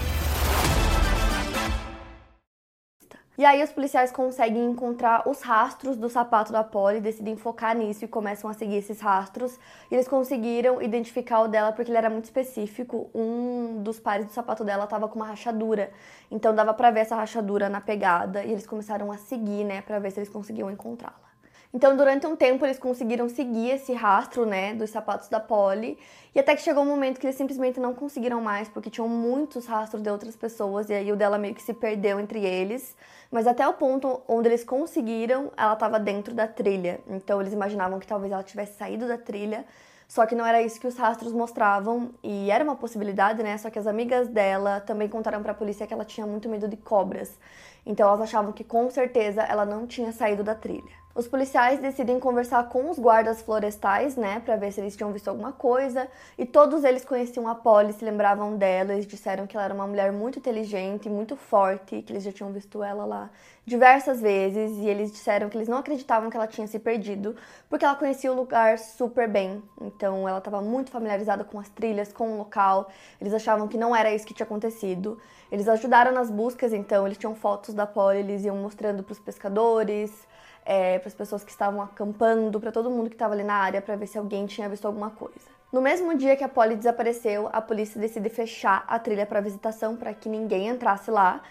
E 3.39 3.45
aí 3.45 3.63
os 3.63 3.71
policiais 3.71 4.11
conseguem 4.11 4.65
encontrar 4.65 5.25
os 5.25 5.41
rastros 5.41 5.95
do 5.95 6.09
sapato 6.09 6.51
da 6.51 6.61
Polly, 6.61 6.99
decidem 6.99 7.37
focar 7.37 7.73
nisso 7.73 8.03
e 8.03 8.07
começam 8.07 8.49
a 8.49 8.53
seguir 8.53 8.75
esses 8.75 8.99
rastros. 8.99 9.57
E 9.89 9.95
eles 9.95 10.09
conseguiram 10.09 10.81
identificar 10.81 11.43
o 11.43 11.47
dela 11.47 11.71
porque 11.71 11.89
ele 11.89 11.97
era 11.97 12.09
muito 12.09 12.25
específico. 12.25 13.09
Um 13.15 13.81
dos 13.81 13.97
pares 13.97 14.25
do 14.25 14.33
sapato 14.33 14.65
dela 14.65 14.83
estava 14.83 15.07
com 15.07 15.15
uma 15.15 15.27
rachadura. 15.27 15.89
Então 16.29 16.53
dava 16.53 16.73
para 16.73 16.91
ver 16.91 16.99
essa 16.99 17.15
rachadura 17.15 17.69
na 17.69 17.79
pegada 17.79 18.43
e 18.43 18.51
eles 18.51 18.67
começaram 18.67 19.09
a 19.09 19.17
seguir, 19.17 19.63
né, 19.63 19.81
para 19.83 19.99
ver 19.99 20.11
se 20.11 20.19
eles 20.19 20.29
conseguiam 20.29 20.69
encontrá-la. 20.69 21.28
Então, 21.71 21.95
durante 21.95 22.25
um 22.25 22.35
tempo, 22.35 22.65
eles 22.65 22.79
conseguiram 22.79 23.29
seguir 23.29 23.69
esse 23.69 23.93
rastro, 23.93 24.43
né, 24.43 24.73
dos 24.73 24.89
sapatos 24.89 25.29
da 25.29 25.39
Polly, 25.39 25.99
e 26.33 26.39
até 26.39 26.55
que 26.55 26.63
chegou 26.63 26.81
um 26.81 26.87
momento 26.87 27.19
que 27.19 27.27
eles 27.27 27.35
simplesmente 27.35 27.79
não 27.79 27.93
conseguiram 27.93 28.41
mais, 28.41 28.67
porque 28.67 28.89
tinham 28.89 29.07
muitos 29.07 29.67
rastros 29.67 30.01
de 30.01 30.09
outras 30.09 30.35
pessoas, 30.35 30.89
e 30.89 30.93
aí 30.93 31.11
o 31.11 31.15
dela 31.15 31.37
meio 31.37 31.53
que 31.53 31.61
se 31.61 31.71
perdeu 31.71 32.19
entre 32.19 32.43
eles. 32.43 32.97
Mas 33.31 33.45
até 33.45 33.67
o 33.67 33.73
ponto 33.73 34.19
onde 34.27 34.49
eles 34.49 34.63
conseguiram, 34.63 35.51
ela 35.55 35.73
estava 35.73 35.99
dentro 35.99 36.33
da 36.33 36.47
trilha. 36.47 37.01
Então, 37.07 37.39
eles 37.39 37.53
imaginavam 37.53 37.99
que 37.99 38.07
talvez 38.07 38.33
ela 38.33 38.41
tivesse 38.41 38.75
saído 38.75 39.07
da 39.07 39.19
trilha, 39.19 39.63
só 40.07 40.25
que 40.25 40.33
não 40.33 40.43
era 40.43 40.59
isso 40.63 40.79
que 40.79 40.87
os 40.87 40.97
rastros 40.97 41.31
mostravam, 41.31 42.09
e 42.23 42.49
era 42.49 42.63
uma 42.63 42.75
possibilidade, 42.75 43.43
né? 43.43 43.55
Só 43.59 43.69
que 43.69 43.77
as 43.77 43.85
amigas 43.85 44.27
dela 44.27 44.81
também 44.81 45.07
contaram 45.07 45.43
para 45.43 45.51
a 45.51 45.55
polícia 45.55 45.85
que 45.85 45.93
ela 45.93 46.03
tinha 46.03 46.25
muito 46.25 46.49
medo 46.49 46.67
de 46.67 46.77
cobras. 46.77 47.37
Então 47.85 48.07
elas 48.07 48.21
achavam 48.21 48.51
que 48.51 48.63
com 48.63 48.89
certeza 48.89 49.43
ela 49.43 49.65
não 49.65 49.85
tinha 49.85 50.11
saído 50.11 50.43
da 50.43 50.55
trilha. 50.55 50.97
Os 51.19 51.27
policiais 51.27 51.81
decidem 51.81 52.17
conversar 52.17 52.69
com 52.69 52.89
os 52.89 52.97
guardas 52.97 53.41
florestais, 53.41 54.15
né, 54.15 54.39
para 54.39 54.55
ver 54.55 54.71
se 54.71 54.79
eles 54.79 54.95
tinham 54.95 55.11
visto 55.11 55.27
alguma 55.27 55.51
coisa, 55.51 56.07
e 56.37 56.45
todos 56.45 56.85
eles 56.85 57.03
conheciam 57.03 57.45
a 57.45 57.53
Polly, 57.53 57.91
se 57.91 58.05
lembravam 58.05 58.55
dela, 58.55 58.93
eles 58.93 59.05
disseram 59.05 59.45
que 59.45 59.57
ela 59.57 59.65
era 59.65 59.73
uma 59.73 59.85
mulher 59.85 60.13
muito 60.13 60.39
inteligente, 60.39 61.09
muito 61.09 61.35
forte, 61.35 62.01
que 62.03 62.13
eles 62.13 62.23
já 62.23 62.31
tinham 62.31 62.53
visto 62.53 62.81
ela 62.81 63.03
lá 63.03 63.29
diversas 63.65 64.21
vezes, 64.21 64.77
e 64.77 64.87
eles 64.87 65.11
disseram 65.11 65.49
que 65.49 65.57
eles 65.57 65.67
não 65.67 65.79
acreditavam 65.79 66.29
que 66.29 66.37
ela 66.37 66.47
tinha 66.47 66.65
se 66.67 66.79
perdido, 66.79 67.35
porque 67.69 67.83
ela 67.83 67.95
conhecia 67.95 68.31
o 68.31 68.35
lugar 68.35 68.79
super 68.79 69.27
bem. 69.27 69.61
Então 69.81 70.27
ela 70.27 70.39
estava 70.39 70.61
muito 70.61 70.89
familiarizada 70.89 71.43
com 71.43 71.59
as 71.59 71.67
trilhas, 71.67 72.13
com 72.13 72.31
o 72.31 72.37
local. 72.37 72.89
Eles 73.19 73.33
achavam 73.33 73.67
que 73.67 73.77
não 73.77 73.95
era 73.95 74.11
isso 74.11 74.25
que 74.25 74.33
tinha 74.33 74.45
acontecido. 74.45 75.19
Eles 75.51 75.67
ajudaram 75.67 76.11
nas 76.11 76.31
buscas, 76.31 76.73
então 76.73 77.05
eles 77.05 77.17
tinham 77.17 77.35
fotos 77.35 77.75
da 77.75 77.85
Polly, 77.85 78.19
eles 78.19 78.43
iam 78.43 78.55
mostrando 78.55 79.03
para 79.03 79.13
os 79.13 79.19
pescadores, 79.19 80.27
é, 80.69 80.99
para 80.99 81.07
as 81.07 81.15
pessoas 81.15 81.43
que 81.43 81.49
estavam 81.49 81.81
acampando, 81.81 82.59
para 82.59 82.71
todo 82.71 82.91
mundo 82.91 83.09
que 83.09 83.15
estava 83.15 83.33
ali 83.33 83.43
na 83.43 83.55
área, 83.55 83.81
para 83.81 83.95
ver 83.95 84.05
se 84.05 84.19
alguém 84.19 84.45
tinha 84.45 84.69
visto 84.69 84.85
alguma 84.85 85.09
coisa. 85.09 85.49
No 85.73 85.81
mesmo 85.81 86.15
dia 86.15 86.35
que 86.35 86.43
a 86.43 86.47
Polly 86.47 86.75
desapareceu, 86.75 87.49
a 87.51 87.59
polícia 87.59 87.99
decide 87.99 88.29
fechar 88.29 88.85
a 88.87 88.99
trilha 88.99 89.25
para 89.25 89.41
visitação 89.41 89.95
para 89.95 90.13
que 90.13 90.29
ninguém 90.29 90.67
entrasse 90.67 91.09
lá. 91.09 91.41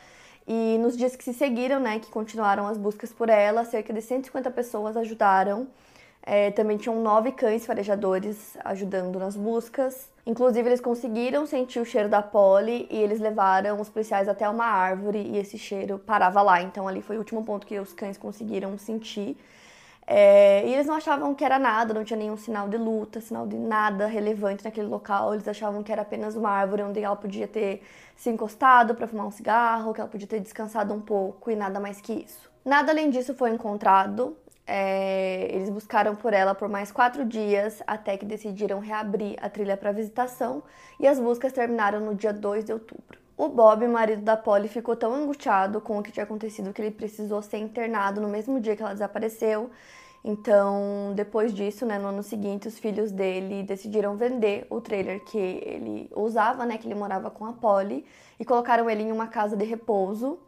E 0.46 0.78
nos 0.78 0.96
dias 0.96 1.16
que 1.16 1.24
se 1.24 1.34
seguiram, 1.34 1.80
né, 1.80 1.98
que 1.98 2.08
continuaram 2.12 2.68
as 2.68 2.78
buscas 2.78 3.12
por 3.12 3.28
ela, 3.28 3.64
cerca 3.64 3.92
de 3.92 4.00
150 4.00 4.52
pessoas 4.52 4.96
ajudaram 4.96 5.66
é, 6.28 6.50
também 6.50 6.76
tinham 6.76 7.00
nove 7.00 7.32
cães 7.32 7.64
farejadores 7.64 8.54
ajudando 8.62 9.18
nas 9.18 9.34
buscas. 9.34 10.10
Inclusive, 10.26 10.68
eles 10.68 10.80
conseguiram 10.80 11.46
sentir 11.46 11.80
o 11.80 11.86
cheiro 11.86 12.06
da 12.06 12.20
pole 12.20 12.86
e 12.90 12.98
eles 12.98 13.18
levaram 13.18 13.80
os 13.80 13.88
policiais 13.88 14.28
até 14.28 14.46
uma 14.46 14.66
árvore 14.66 15.18
e 15.18 15.38
esse 15.38 15.56
cheiro 15.56 15.98
parava 15.98 16.42
lá. 16.42 16.60
Então, 16.60 16.86
ali 16.86 17.00
foi 17.00 17.16
o 17.16 17.20
último 17.20 17.42
ponto 17.42 17.66
que 17.66 17.80
os 17.80 17.94
cães 17.94 18.18
conseguiram 18.18 18.76
sentir. 18.76 19.38
É, 20.06 20.66
e 20.66 20.74
eles 20.74 20.86
não 20.86 20.96
achavam 20.96 21.34
que 21.34 21.42
era 21.42 21.58
nada, 21.58 21.94
não 21.94 22.04
tinha 22.04 22.18
nenhum 22.18 22.36
sinal 22.36 22.68
de 22.68 22.76
luta, 22.76 23.22
sinal 23.22 23.46
de 23.46 23.56
nada 23.56 24.06
relevante 24.06 24.62
naquele 24.62 24.86
local. 24.86 25.32
Eles 25.32 25.48
achavam 25.48 25.82
que 25.82 25.90
era 25.90 26.02
apenas 26.02 26.36
uma 26.36 26.50
árvore 26.50 26.82
onde 26.82 27.00
ela 27.00 27.16
podia 27.16 27.48
ter 27.48 27.82
se 28.14 28.28
encostado 28.28 28.94
para 28.94 29.06
fumar 29.06 29.26
um 29.26 29.30
cigarro, 29.30 29.94
que 29.94 30.00
ela 30.00 30.10
podia 30.10 30.28
ter 30.28 30.40
descansado 30.40 30.92
um 30.92 31.00
pouco 31.00 31.50
e 31.50 31.56
nada 31.56 31.80
mais 31.80 32.02
que 32.02 32.12
isso. 32.12 32.50
Nada 32.62 32.92
além 32.92 33.08
disso 33.08 33.32
foi 33.34 33.48
encontrado. 33.48 34.36
É, 34.70 35.48
eles 35.50 35.70
buscaram 35.70 36.14
por 36.14 36.34
ela 36.34 36.54
por 36.54 36.68
mais 36.68 36.92
quatro 36.92 37.24
dias 37.24 37.82
até 37.86 38.18
que 38.18 38.26
decidiram 38.26 38.80
reabrir 38.80 39.34
a 39.40 39.48
trilha 39.48 39.78
para 39.78 39.92
visitação 39.92 40.62
e 41.00 41.08
as 41.08 41.18
buscas 41.18 41.54
terminaram 41.54 42.00
no 42.00 42.14
dia 42.14 42.34
2 42.34 42.66
de 42.66 42.74
outubro. 42.74 43.18
O 43.34 43.48
Bob, 43.48 43.86
marido 43.88 44.20
da 44.20 44.36
Polly, 44.36 44.68
ficou 44.68 44.94
tão 44.94 45.14
angustiado 45.14 45.80
com 45.80 45.98
o 45.98 46.02
que 46.02 46.12
tinha 46.12 46.24
acontecido 46.24 46.72
que 46.74 46.82
ele 46.82 46.90
precisou 46.90 47.40
ser 47.40 47.56
internado 47.56 48.20
no 48.20 48.28
mesmo 48.28 48.60
dia 48.60 48.76
que 48.76 48.82
ela 48.82 48.92
desapareceu. 48.92 49.70
Então, 50.22 51.12
depois 51.14 51.54
disso, 51.54 51.86
né, 51.86 51.98
no 51.98 52.08
ano 52.08 52.22
seguinte, 52.22 52.68
os 52.68 52.78
filhos 52.78 53.10
dele 53.10 53.62
decidiram 53.62 54.16
vender 54.16 54.66
o 54.68 54.80
trailer 54.80 55.24
que 55.24 55.38
ele 55.38 56.10
usava, 56.14 56.66
né, 56.66 56.76
que 56.76 56.86
ele 56.86 56.94
morava 56.94 57.30
com 57.30 57.46
a 57.46 57.52
Polly, 57.52 58.04
e 58.38 58.44
colocaram 58.44 58.90
ele 58.90 59.04
em 59.04 59.12
uma 59.12 59.28
casa 59.28 59.56
de 59.56 59.64
repouso. 59.64 60.38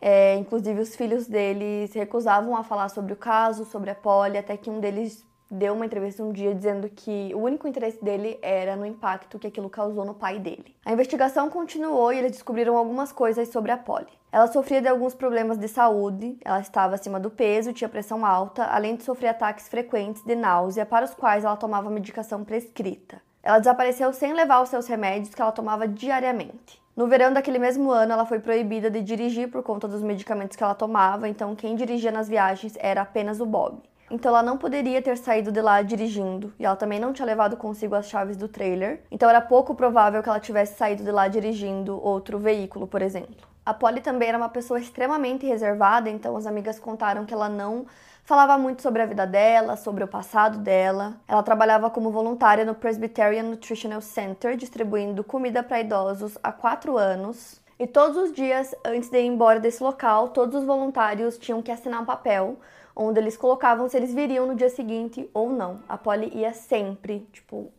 É, 0.00 0.36
inclusive, 0.36 0.80
os 0.80 0.94
filhos 0.94 1.26
dele 1.26 1.86
se 1.88 1.98
recusavam 1.98 2.56
a 2.56 2.62
falar 2.62 2.88
sobre 2.88 3.12
o 3.12 3.16
caso, 3.16 3.64
sobre 3.64 3.90
a 3.90 3.94
Polly, 3.94 4.38
até 4.38 4.56
que 4.56 4.70
um 4.70 4.80
deles 4.80 5.24
deu 5.50 5.74
uma 5.74 5.86
entrevista 5.86 6.22
um 6.22 6.32
dia 6.32 6.54
dizendo 6.54 6.88
que 6.88 7.32
o 7.34 7.38
único 7.38 7.68
interesse 7.68 8.02
dele 8.04 8.38
era 8.42 8.74
no 8.76 8.84
impacto 8.84 9.38
que 9.38 9.46
aquilo 9.46 9.70
causou 9.70 10.04
no 10.04 10.14
pai 10.14 10.38
dele. 10.38 10.74
A 10.84 10.92
investigação 10.92 11.48
continuou 11.48 12.12
e 12.12 12.18
eles 12.18 12.32
descobriram 12.32 12.76
algumas 12.76 13.12
coisas 13.12 13.48
sobre 13.48 13.70
a 13.70 13.76
Polly. 13.76 14.08
Ela 14.32 14.48
sofria 14.48 14.82
de 14.82 14.88
alguns 14.88 15.14
problemas 15.14 15.56
de 15.56 15.68
saúde, 15.68 16.36
ela 16.44 16.60
estava 16.60 16.96
acima 16.96 17.18
do 17.20 17.30
peso, 17.30 17.72
tinha 17.72 17.88
pressão 17.88 18.26
alta, 18.26 18.64
além 18.64 18.96
de 18.96 19.04
sofrer 19.04 19.28
ataques 19.28 19.68
frequentes 19.68 20.22
de 20.22 20.34
náusea, 20.34 20.84
para 20.84 21.04
os 21.04 21.14
quais 21.14 21.44
ela 21.44 21.56
tomava 21.56 21.88
medicação 21.88 22.44
prescrita. 22.44 23.22
Ela 23.42 23.60
desapareceu 23.60 24.12
sem 24.12 24.34
levar 24.34 24.60
os 24.60 24.68
seus 24.68 24.88
remédios 24.88 25.34
que 25.34 25.40
ela 25.40 25.52
tomava 25.52 25.86
diariamente. 25.86 26.82
No 26.96 27.06
verão 27.06 27.30
daquele 27.30 27.58
mesmo 27.58 27.90
ano, 27.90 28.14
ela 28.14 28.24
foi 28.24 28.40
proibida 28.40 28.90
de 28.90 29.02
dirigir 29.02 29.50
por 29.50 29.62
conta 29.62 29.86
dos 29.86 30.02
medicamentos 30.02 30.56
que 30.56 30.64
ela 30.64 30.74
tomava, 30.74 31.28
então 31.28 31.54
quem 31.54 31.76
dirigia 31.76 32.10
nas 32.10 32.26
viagens 32.26 32.74
era 32.80 33.02
apenas 33.02 33.38
o 33.38 33.44
Bob. 33.44 33.82
Então 34.10 34.30
ela 34.30 34.42
não 34.42 34.56
poderia 34.56 35.02
ter 35.02 35.16
saído 35.16 35.50
de 35.50 35.60
lá 35.60 35.82
dirigindo, 35.82 36.52
e 36.58 36.64
ela 36.64 36.76
também 36.76 37.00
não 37.00 37.12
tinha 37.12 37.26
levado 37.26 37.56
consigo 37.56 37.94
as 37.94 38.08
chaves 38.08 38.36
do 38.36 38.48
trailer, 38.48 39.02
então 39.10 39.28
era 39.28 39.40
pouco 39.40 39.74
provável 39.74 40.22
que 40.22 40.28
ela 40.28 40.38
tivesse 40.40 40.76
saído 40.76 41.02
de 41.02 41.10
lá 41.10 41.26
dirigindo 41.26 42.00
outro 42.02 42.38
veículo, 42.38 42.86
por 42.86 43.02
exemplo. 43.02 43.46
A 43.64 43.74
Polly 43.74 44.00
também 44.00 44.28
era 44.28 44.38
uma 44.38 44.48
pessoa 44.48 44.78
extremamente 44.78 45.44
reservada, 45.44 46.08
então 46.08 46.36
as 46.36 46.46
amigas 46.46 46.78
contaram 46.78 47.24
que 47.24 47.34
ela 47.34 47.48
não 47.48 47.84
falava 48.24 48.56
muito 48.56 48.80
sobre 48.80 49.02
a 49.02 49.06
vida 49.06 49.26
dela, 49.26 49.76
sobre 49.76 50.04
o 50.04 50.08
passado 50.08 50.58
dela. 50.58 51.14
Ela 51.26 51.42
trabalhava 51.42 51.90
como 51.90 52.12
voluntária 52.12 52.64
no 52.64 52.76
Presbyterian 52.76 53.42
Nutritional 53.42 54.00
Center, 54.00 54.56
distribuindo 54.56 55.24
comida 55.24 55.64
para 55.64 55.80
idosos 55.80 56.38
há 56.44 56.52
quatro 56.52 56.96
anos. 56.96 57.60
E 57.76 57.86
todos 57.86 58.16
os 58.16 58.32
dias, 58.32 58.72
antes 58.84 59.10
de 59.10 59.18
ir 59.18 59.26
embora 59.26 59.60
desse 59.60 59.82
local, 59.82 60.28
todos 60.28 60.54
os 60.54 60.64
voluntários 60.64 61.36
tinham 61.36 61.60
que 61.60 61.72
assinar 61.72 62.00
um 62.00 62.06
papel 62.06 62.56
onde 62.96 63.20
eles 63.20 63.36
colocavam 63.36 63.88
se 63.88 63.96
eles 63.96 64.14
viriam 64.14 64.46
no 64.46 64.54
dia 64.54 64.70
seguinte 64.70 65.28
ou 65.34 65.50
não. 65.50 65.80
A 65.86 65.98
Polly 65.98 66.32
ia 66.34 66.54
sempre, 66.54 67.28
tipo, 67.30 67.70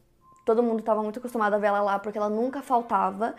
todo 0.45 0.62
mundo 0.62 0.79
estava 0.79 1.01
muito 1.01 1.17
acostumado 1.17 1.55
a 1.55 1.57
ver 1.57 1.67
ela 1.67 1.81
lá 1.81 1.97
porque 1.97 2.17
ela 2.17 2.29
nunca 2.29 2.62
faltava. 2.62 3.36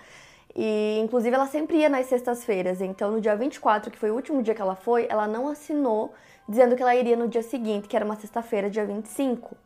E 0.56 0.99
inclusive 0.99 1.35
ela 1.35 1.47
sempre 1.47 1.76
ia 1.76 1.88
nas 1.88 2.06
sextas-feiras. 2.06 2.80
Então 2.80 3.12
no 3.12 3.20
dia 3.20 3.37
24, 3.37 3.92
que 3.92 3.99
foi 3.99 4.11
o 4.11 4.14
último 4.14 4.42
dia 4.42 4.54
que 4.54 4.61
ela 4.61 4.75
foi, 4.75 5.06
ela 5.08 5.28
não 5.28 5.47
assinou 5.47 6.12
dizendo 6.49 6.75
que 6.75 6.82
ela 6.82 6.97
iria 6.97 7.16
no 7.16 7.28
dia 7.28 7.42
seguinte, 7.42 7.87
que 7.87 7.94
era 7.94 8.04
uma 8.04 8.16
sexta-feira, 8.16 8.68
dia 8.68 8.85
25. 8.85 9.56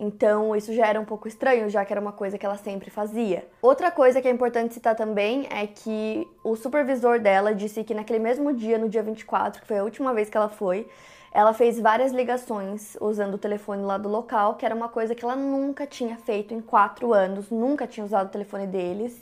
Então, 0.00 0.54
isso 0.54 0.72
já 0.72 0.86
era 0.86 1.00
um 1.00 1.04
pouco 1.04 1.26
estranho, 1.26 1.68
já 1.68 1.84
que 1.84 1.92
era 1.92 2.00
uma 2.00 2.12
coisa 2.12 2.38
que 2.38 2.46
ela 2.46 2.56
sempre 2.56 2.88
fazia. 2.88 3.44
Outra 3.60 3.90
coisa 3.90 4.22
que 4.22 4.28
é 4.28 4.30
importante 4.30 4.74
citar 4.74 4.94
também 4.94 5.48
é 5.50 5.66
que 5.66 6.24
o 6.44 6.54
supervisor 6.54 7.18
dela 7.18 7.52
disse 7.52 7.82
que 7.82 7.92
naquele 7.94 8.20
mesmo 8.20 8.52
dia, 8.52 8.78
no 8.78 8.88
dia 8.88 9.02
24, 9.02 9.60
que 9.60 9.66
foi 9.66 9.78
a 9.78 9.82
última 9.82 10.14
vez 10.14 10.30
que 10.30 10.36
ela 10.36 10.48
foi, 10.48 10.86
ela 11.32 11.52
fez 11.52 11.78
várias 11.78 12.12
ligações 12.12 12.96
usando 13.00 13.34
o 13.34 13.38
telefone 13.38 13.82
lá 13.82 13.98
do 13.98 14.08
local, 14.08 14.54
que 14.54 14.64
era 14.64 14.74
uma 14.74 14.88
coisa 14.88 15.14
que 15.14 15.24
ela 15.24 15.36
nunca 15.36 15.86
tinha 15.86 16.16
feito 16.16 16.54
em 16.54 16.60
quatro 16.60 17.12
anos, 17.12 17.50
nunca 17.50 17.86
tinha 17.86 18.04
usado 18.04 18.28
o 18.28 18.30
telefone 18.30 18.66
deles. 18.66 19.20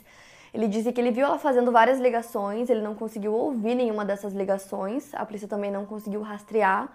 Ele 0.53 0.67
disse 0.67 0.91
que 0.91 0.99
ele 1.01 1.11
viu 1.11 1.25
ela 1.25 1.37
fazendo 1.37 1.71
várias 1.71 1.99
ligações, 1.99 2.69
ele 2.69 2.81
não 2.81 2.95
conseguiu 2.95 3.33
ouvir 3.33 3.75
nenhuma 3.75 4.05
dessas 4.05 4.33
ligações, 4.33 5.13
a 5.13 5.25
polícia 5.25 5.47
também 5.47 5.69
não 5.69 5.85
conseguiu 5.85 6.21
rastrear 6.21 6.89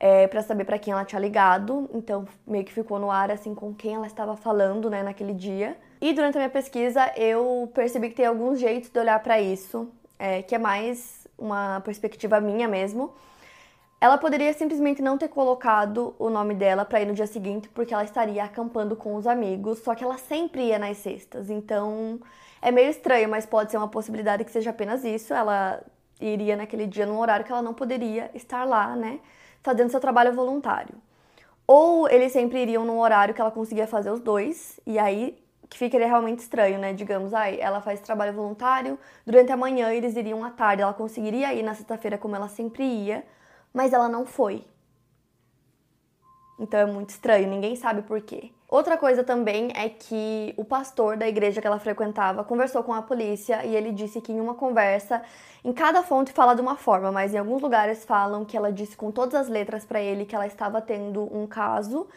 é, 0.00 0.26
para 0.26 0.42
saber 0.42 0.64
para 0.64 0.78
quem 0.78 0.92
ela 0.92 1.04
tinha 1.04 1.20
ligado, 1.20 1.88
então 1.92 2.26
meio 2.46 2.64
que 2.64 2.72
ficou 2.72 2.98
no 2.98 3.10
ar 3.10 3.30
assim 3.30 3.54
com 3.54 3.74
quem 3.74 3.94
ela 3.94 4.06
estava 4.06 4.36
falando, 4.36 4.88
né, 4.88 5.02
naquele 5.02 5.34
dia. 5.34 5.76
E 6.00 6.12
durante 6.12 6.36
a 6.36 6.40
minha 6.40 6.50
pesquisa 6.50 7.12
eu 7.16 7.70
percebi 7.74 8.08
que 8.08 8.14
tem 8.14 8.26
alguns 8.26 8.58
jeitos 8.58 8.90
de 8.90 8.98
olhar 8.98 9.20
para 9.20 9.40
isso, 9.40 9.88
é, 10.18 10.42
que 10.42 10.54
é 10.54 10.58
mais 10.58 11.26
uma 11.36 11.80
perspectiva 11.80 12.40
minha 12.40 12.66
mesmo. 12.66 13.12
Ela 14.00 14.16
poderia 14.16 14.52
simplesmente 14.52 15.02
não 15.02 15.18
ter 15.18 15.28
colocado 15.28 16.14
o 16.18 16.30
nome 16.30 16.54
dela 16.54 16.84
para 16.84 17.00
ir 17.00 17.06
no 17.06 17.14
dia 17.14 17.26
seguinte, 17.26 17.68
porque 17.70 17.92
ela 17.92 18.04
estaria 18.04 18.44
acampando 18.44 18.94
com 18.94 19.16
os 19.16 19.26
amigos, 19.26 19.80
só 19.80 19.94
que 19.94 20.04
ela 20.04 20.16
sempre 20.16 20.68
ia 20.68 20.78
nas 20.78 20.98
sextas. 20.98 21.50
Então, 21.50 22.20
é 22.62 22.70
meio 22.70 22.90
estranho, 22.90 23.28
mas 23.28 23.44
pode 23.44 23.72
ser 23.72 23.76
uma 23.76 23.88
possibilidade 23.88 24.44
que 24.44 24.52
seja 24.52 24.70
apenas 24.70 25.04
isso. 25.04 25.34
Ela 25.34 25.82
iria 26.20 26.56
naquele 26.56 26.86
dia 26.86 27.06
num 27.06 27.18
horário 27.18 27.44
que 27.44 27.50
ela 27.50 27.62
não 27.62 27.74
poderia 27.74 28.30
estar 28.34 28.64
lá, 28.64 28.94
né, 28.94 29.18
fazendo 29.62 29.90
seu 29.90 30.00
trabalho 30.00 30.32
voluntário. 30.32 30.94
Ou 31.66 32.08
eles 32.08 32.32
sempre 32.32 32.62
iriam 32.62 32.84
num 32.84 33.00
horário 33.00 33.34
que 33.34 33.40
ela 33.40 33.50
conseguia 33.50 33.86
fazer 33.86 34.10
os 34.10 34.20
dois, 34.20 34.80
e 34.86 34.98
aí 34.98 35.38
que 35.68 35.76
ficaria 35.76 36.06
realmente 36.06 36.38
estranho, 36.38 36.78
né? 36.78 36.94
Digamos, 36.94 37.34
ai, 37.34 37.60
ela 37.60 37.82
faz 37.82 38.00
trabalho 38.00 38.32
voluntário, 38.32 38.98
durante 39.26 39.52
a 39.52 39.56
manhã 39.56 39.92
eles 39.92 40.16
iriam 40.16 40.42
à 40.44 40.50
tarde, 40.50 40.82
ela 40.82 40.94
conseguiria 40.94 41.52
ir 41.52 41.62
na 41.62 41.74
sexta-feira 41.74 42.16
como 42.16 42.34
ela 42.34 42.48
sempre 42.48 42.84
ia, 42.84 43.24
mas 43.72 43.92
ela 43.92 44.08
não 44.08 44.26
foi. 44.26 44.64
Então 46.58 46.80
é 46.80 46.86
muito 46.86 47.10
estranho, 47.10 47.48
ninguém 47.48 47.76
sabe 47.76 48.02
por 48.02 48.20
quê. 48.20 48.50
Outra 48.68 48.98
coisa 48.98 49.24
também 49.24 49.72
é 49.74 49.88
que 49.88 50.52
o 50.56 50.64
pastor 50.64 51.16
da 51.16 51.26
igreja 51.26 51.60
que 51.60 51.66
ela 51.66 51.78
frequentava 51.78 52.44
conversou 52.44 52.82
com 52.82 52.92
a 52.92 53.00
polícia 53.00 53.64
e 53.64 53.74
ele 53.74 53.92
disse 53.92 54.20
que 54.20 54.30
em 54.30 54.40
uma 54.40 54.54
conversa, 54.54 55.22
em 55.64 55.72
cada 55.72 56.02
fonte 56.02 56.32
fala 56.32 56.54
de 56.54 56.60
uma 56.60 56.76
forma, 56.76 57.10
mas 57.10 57.32
em 57.32 57.38
alguns 57.38 57.62
lugares 57.62 58.04
falam 58.04 58.44
que 58.44 58.56
ela 58.56 58.70
disse 58.70 58.96
com 58.96 59.10
todas 59.10 59.34
as 59.34 59.48
letras 59.48 59.86
para 59.86 60.00
ele 60.02 60.26
que 60.26 60.34
ela 60.34 60.46
estava 60.46 60.82
tendo 60.82 61.22
um 61.34 61.46
caso 61.46 62.08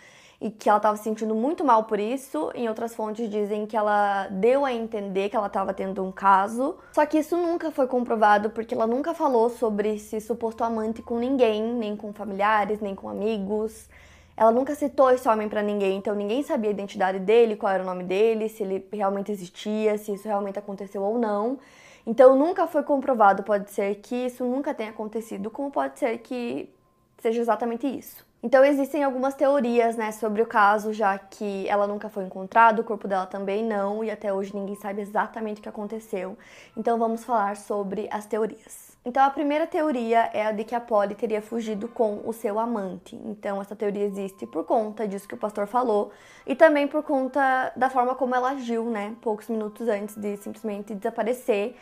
e 0.42 0.50
que 0.50 0.68
ela 0.68 0.78
estava 0.78 0.98
se 0.98 1.04
sentindo 1.04 1.36
muito 1.36 1.64
mal 1.64 1.84
por 1.84 2.00
isso. 2.00 2.52
Em 2.56 2.68
outras 2.68 2.96
fontes 2.96 3.30
dizem 3.30 3.68
que 3.68 3.78
ela 3.78 4.28
deu 4.32 4.66
a 4.66 4.74
entender 4.74 5.30
que 5.30 5.36
ela 5.36 5.46
estava 5.46 5.72
tendo 5.72 6.04
um 6.04 6.12
caso. 6.12 6.78
Só 6.94 7.06
que 7.06 7.20
isso 7.20 7.38
nunca 7.38 7.70
foi 7.70 7.86
comprovado 7.86 8.50
porque 8.50 8.74
ela 8.74 8.88
nunca 8.88 9.14
falou 9.14 9.52
sobre 9.52 9.96
esse 9.96 10.20
suposto 10.20 10.64
amante 10.64 11.04
com 11.04 11.20
ninguém, 11.20 11.62
nem 11.62 11.96
com 11.96 12.12
familiares, 12.12 12.82
nem 12.82 12.96
com 12.96 13.08
amigos. 13.08 13.88
Ela 14.36 14.52
nunca 14.52 14.74
citou 14.74 15.12
esse 15.12 15.30
homem 15.30 15.48
para 15.48 15.62
ninguém, 15.62 15.98
então 15.98 16.16
ninguém 16.16 16.42
sabia 16.42 16.72
a 16.72 16.74
identidade 16.74 17.20
dele, 17.20 17.56
qual 17.56 17.72
era 17.72 17.84
o 17.84 17.86
nome 17.86 18.04
dele, 18.04 18.50
se 18.50 18.64
ele 18.64 18.88
realmente 18.92 19.32
existia, 19.32 19.96
se 20.00 20.12
isso 20.14 20.28
realmente 20.28 20.58
aconteceu 20.58 21.04
ou 21.04 21.20
não. 21.20 21.60
Então 22.08 22.36
nunca 22.36 22.66
foi 22.66 22.82
comprovado, 22.82 23.44
pode 23.44 23.70
ser 23.70 23.94
que 23.98 24.16
isso 24.16 24.44
nunca 24.44 24.74
tenha 24.74 24.90
acontecido, 24.90 25.52
como 25.52 25.70
pode 25.70 26.00
ser 26.00 26.18
que 26.18 26.74
seja 27.20 27.40
exatamente 27.40 27.86
isso. 27.86 28.31
Então 28.44 28.66
existem 28.66 29.04
algumas 29.04 29.36
teorias, 29.36 29.96
né, 29.96 30.12
sobre 30.12 30.42
o 30.42 30.48
caso, 30.48 30.92
já 30.92 31.16
que 31.18 31.68
ela 31.70 31.86
nunca 31.86 32.10
foi 32.10 32.24
encontrada, 32.24 32.82
o 32.82 32.84
corpo 32.84 33.08
dela 33.08 33.28
também 33.28 33.64
não, 33.64 34.04
e 34.04 34.10
até 34.10 34.34
hoje 34.34 34.56
ninguém 34.56 34.76
sabe 34.76 35.00
exatamente 35.00 35.60
o 35.60 35.62
que 35.62 35.70
aconteceu. 35.70 36.36
Então 36.76 36.98
vamos 36.98 37.24
falar 37.24 37.56
sobre 37.56 38.10
as 38.12 38.26
teorias. 38.26 38.98
Então 39.06 39.24
a 39.24 39.30
primeira 39.30 39.68
teoria 39.68 40.30
é 40.34 40.46
a 40.46 40.52
de 40.52 40.64
que 40.64 40.74
a 40.74 40.80
Polly 40.80 41.14
teria 41.14 41.42
fugido 41.42 41.88
com 41.88 42.22
o 42.26 42.34
seu 42.34 42.58
amante. 42.60 43.16
Então 43.26 43.62
essa 43.62 43.76
teoria 43.76 44.06
existe 44.06 44.48
por 44.48 44.64
conta 44.64 45.08
disso 45.08 45.28
que 45.28 45.36
o 45.36 45.38
pastor 45.38 45.68
falou 45.68 46.12
e 46.46 46.56
também 46.56 46.88
por 46.88 47.04
conta 47.04 47.72
da 47.76 47.92
forma 47.92 48.16
como 48.16 48.34
ela 48.34 48.52
agiu, 48.52 48.86
né, 48.86 49.16
poucos 49.22 49.50
minutos 49.50 49.88
antes 49.88 50.16
de 50.16 50.36
simplesmente 50.38 50.96
desaparecer 50.96 51.76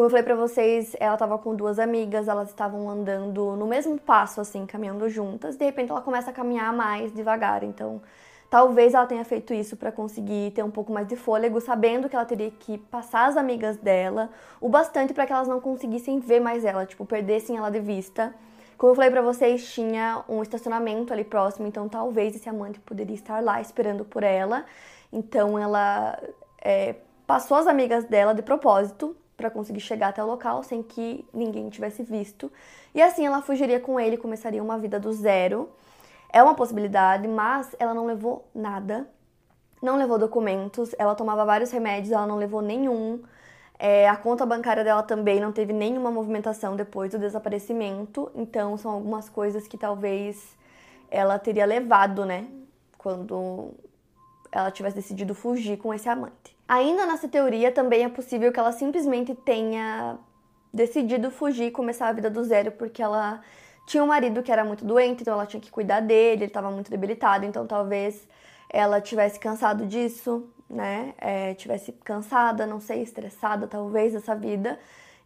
como 0.00 0.06
eu 0.06 0.10
falei 0.12 0.24
para 0.24 0.34
vocês, 0.34 0.96
ela 0.98 1.12
estava 1.12 1.36
com 1.36 1.54
duas 1.54 1.78
amigas, 1.78 2.26
elas 2.26 2.48
estavam 2.48 2.88
andando 2.88 3.54
no 3.54 3.66
mesmo 3.66 4.00
passo, 4.00 4.40
assim, 4.40 4.64
caminhando 4.64 5.10
juntas. 5.10 5.58
De 5.58 5.64
repente, 5.66 5.90
ela 5.90 6.00
começa 6.00 6.30
a 6.30 6.32
caminhar 6.32 6.72
mais 6.72 7.12
devagar. 7.12 7.62
Então, 7.62 8.00
talvez 8.48 8.94
ela 8.94 9.04
tenha 9.04 9.22
feito 9.26 9.52
isso 9.52 9.76
para 9.76 9.92
conseguir 9.92 10.52
ter 10.52 10.62
um 10.62 10.70
pouco 10.70 10.90
mais 10.90 11.06
de 11.06 11.16
fôlego, 11.16 11.60
sabendo 11.60 12.08
que 12.08 12.16
ela 12.16 12.24
teria 12.24 12.50
que 12.50 12.78
passar 12.78 13.26
as 13.26 13.36
amigas 13.36 13.76
dela 13.76 14.30
o 14.58 14.70
bastante 14.70 15.12
para 15.12 15.26
que 15.26 15.34
elas 15.34 15.46
não 15.46 15.60
conseguissem 15.60 16.18
ver 16.18 16.40
mais 16.40 16.64
ela, 16.64 16.86
tipo, 16.86 17.04
perdessem 17.04 17.58
ela 17.58 17.68
de 17.68 17.80
vista. 17.80 18.34
Como 18.78 18.92
eu 18.92 18.94
falei 18.94 19.10
para 19.10 19.20
vocês, 19.20 19.70
tinha 19.70 20.24
um 20.26 20.40
estacionamento 20.40 21.12
ali 21.12 21.24
próximo, 21.24 21.66
então 21.68 21.90
talvez 21.90 22.34
esse 22.34 22.48
amante 22.48 22.80
poderia 22.80 23.14
estar 23.14 23.44
lá 23.44 23.60
esperando 23.60 24.06
por 24.06 24.22
ela. 24.22 24.64
Então, 25.12 25.58
ela 25.58 26.18
é, 26.58 26.94
passou 27.26 27.58
as 27.58 27.66
amigas 27.66 28.06
dela 28.06 28.32
de 28.32 28.40
propósito 28.40 29.14
para 29.40 29.50
conseguir 29.50 29.80
chegar 29.80 30.08
até 30.08 30.22
o 30.22 30.26
local 30.26 30.62
sem 30.62 30.82
que 30.82 31.26
ninguém 31.32 31.70
tivesse 31.70 32.02
visto. 32.02 32.52
E 32.94 33.00
assim 33.00 33.24
ela 33.24 33.40
fugiria 33.40 33.80
com 33.80 33.98
ele, 33.98 34.18
começaria 34.18 34.62
uma 34.62 34.78
vida 34.78 35.00
do 35.00 35.12
zero. 35.12 35.70
É 36.32 36.42
uma 36.42 36.54
possibilidade, 36.54 37.26
mas 37.26 37.74
ela 37.78 37.94
não 37.94 38.04
levou 38.04 38.44
nada. 38.54 39.08
Não 39.82 39.96
levou 39.96 40.18
documentos, 40.18 40.94
ela 40.98 41.14
tomava 41.14 41.44
vários 41.44 41.70
remédios, 41.70 42.12
ela 42.12 42.26
não 42.26 42.36
levou 42.36 42.60
nenhum. 42.60 43.22
É, 43.78 44.06
a 44.06 44.14
conta 44.14 44.44
bancária 44.44 44.84
dela 44.84 45.02
também 45.02 45.40
não 45.40 45.52
teve 45.52 45.72
nenhuma 45.72 46.10
movimentação 46.10 46.76
depois 46.76 47.10
do 47.10 47.18
desaparecimento. 47.18 48.30
Então, 48.34 48.76
são 48.76 48.90
algumas 48.90 49.30
coisas 49.30 49.66
que 49.66 49.78
talvez 49.78 50.54
ela 51.10 51.38
teria 51.38 51.64
levado, 51.64 52.26
né? 52.26 52.46
Quando 52.98 53.70
ela 54.52 54.70
tivesse 54.70 54.96
decidido 54.96 55.34
fugir 55.34 55.78
com 55.78 55.94
esse 55.94 56.10
amante. 56.10 56.59
Ainda 56.70 57.04
nessa 57.04 57.26
teoria, 57.26 57.72
também 57.72 58.04
é 58.04 58.08
possível 58.08 58.52
que 58.52 58.60
ela 58.60 58.70
simplesmente 58.70 59.34
tenha 59.34 60.16
decidido 60.72 61.28
fugir 61.28 61.64
e 61.64 61.70
começar 61.72 62.06
a 62.06 62.12
vida 62.12 62.30
do 62.30 62.44
zero, 62.44 62.70
porque 62.70 63.02
ela 63.02 63.40
tinha 63.88 64.04
um 64.04 64.06
marido 64.06 64.40
que 64.40 64.52
era 64.52 64.64
muito 64.64 64.84
doente, 64.84 65.22
então 65.22 65.34
ela 65.34 65.46
tinha 65.46 65.60
que 65.60 65.68
cuidar 65.68 65.98
dele, 65.98 66.42
ele 66.42 66.44
estava 66.44 66.70
muito 66.70 66.88
debilitado, 66.88 67.44
então 67.44 67.66
talvez 67.66 68.24
ela 68.68 69.00
tivesse 69.00 69.40
cansado 69.40 69.84
disso, 69.84 70.48
né? 70.68 71.12
É, 71.18 71.54
tivesse 71.54 71.90
cansada, 72.04 72.64
não 72.68 72.78
sei, 72.78 73.02
estressada 73.02 73.66
talvez 73.66 74.12
dessa 74.12 74.36
vida 74.36 74.78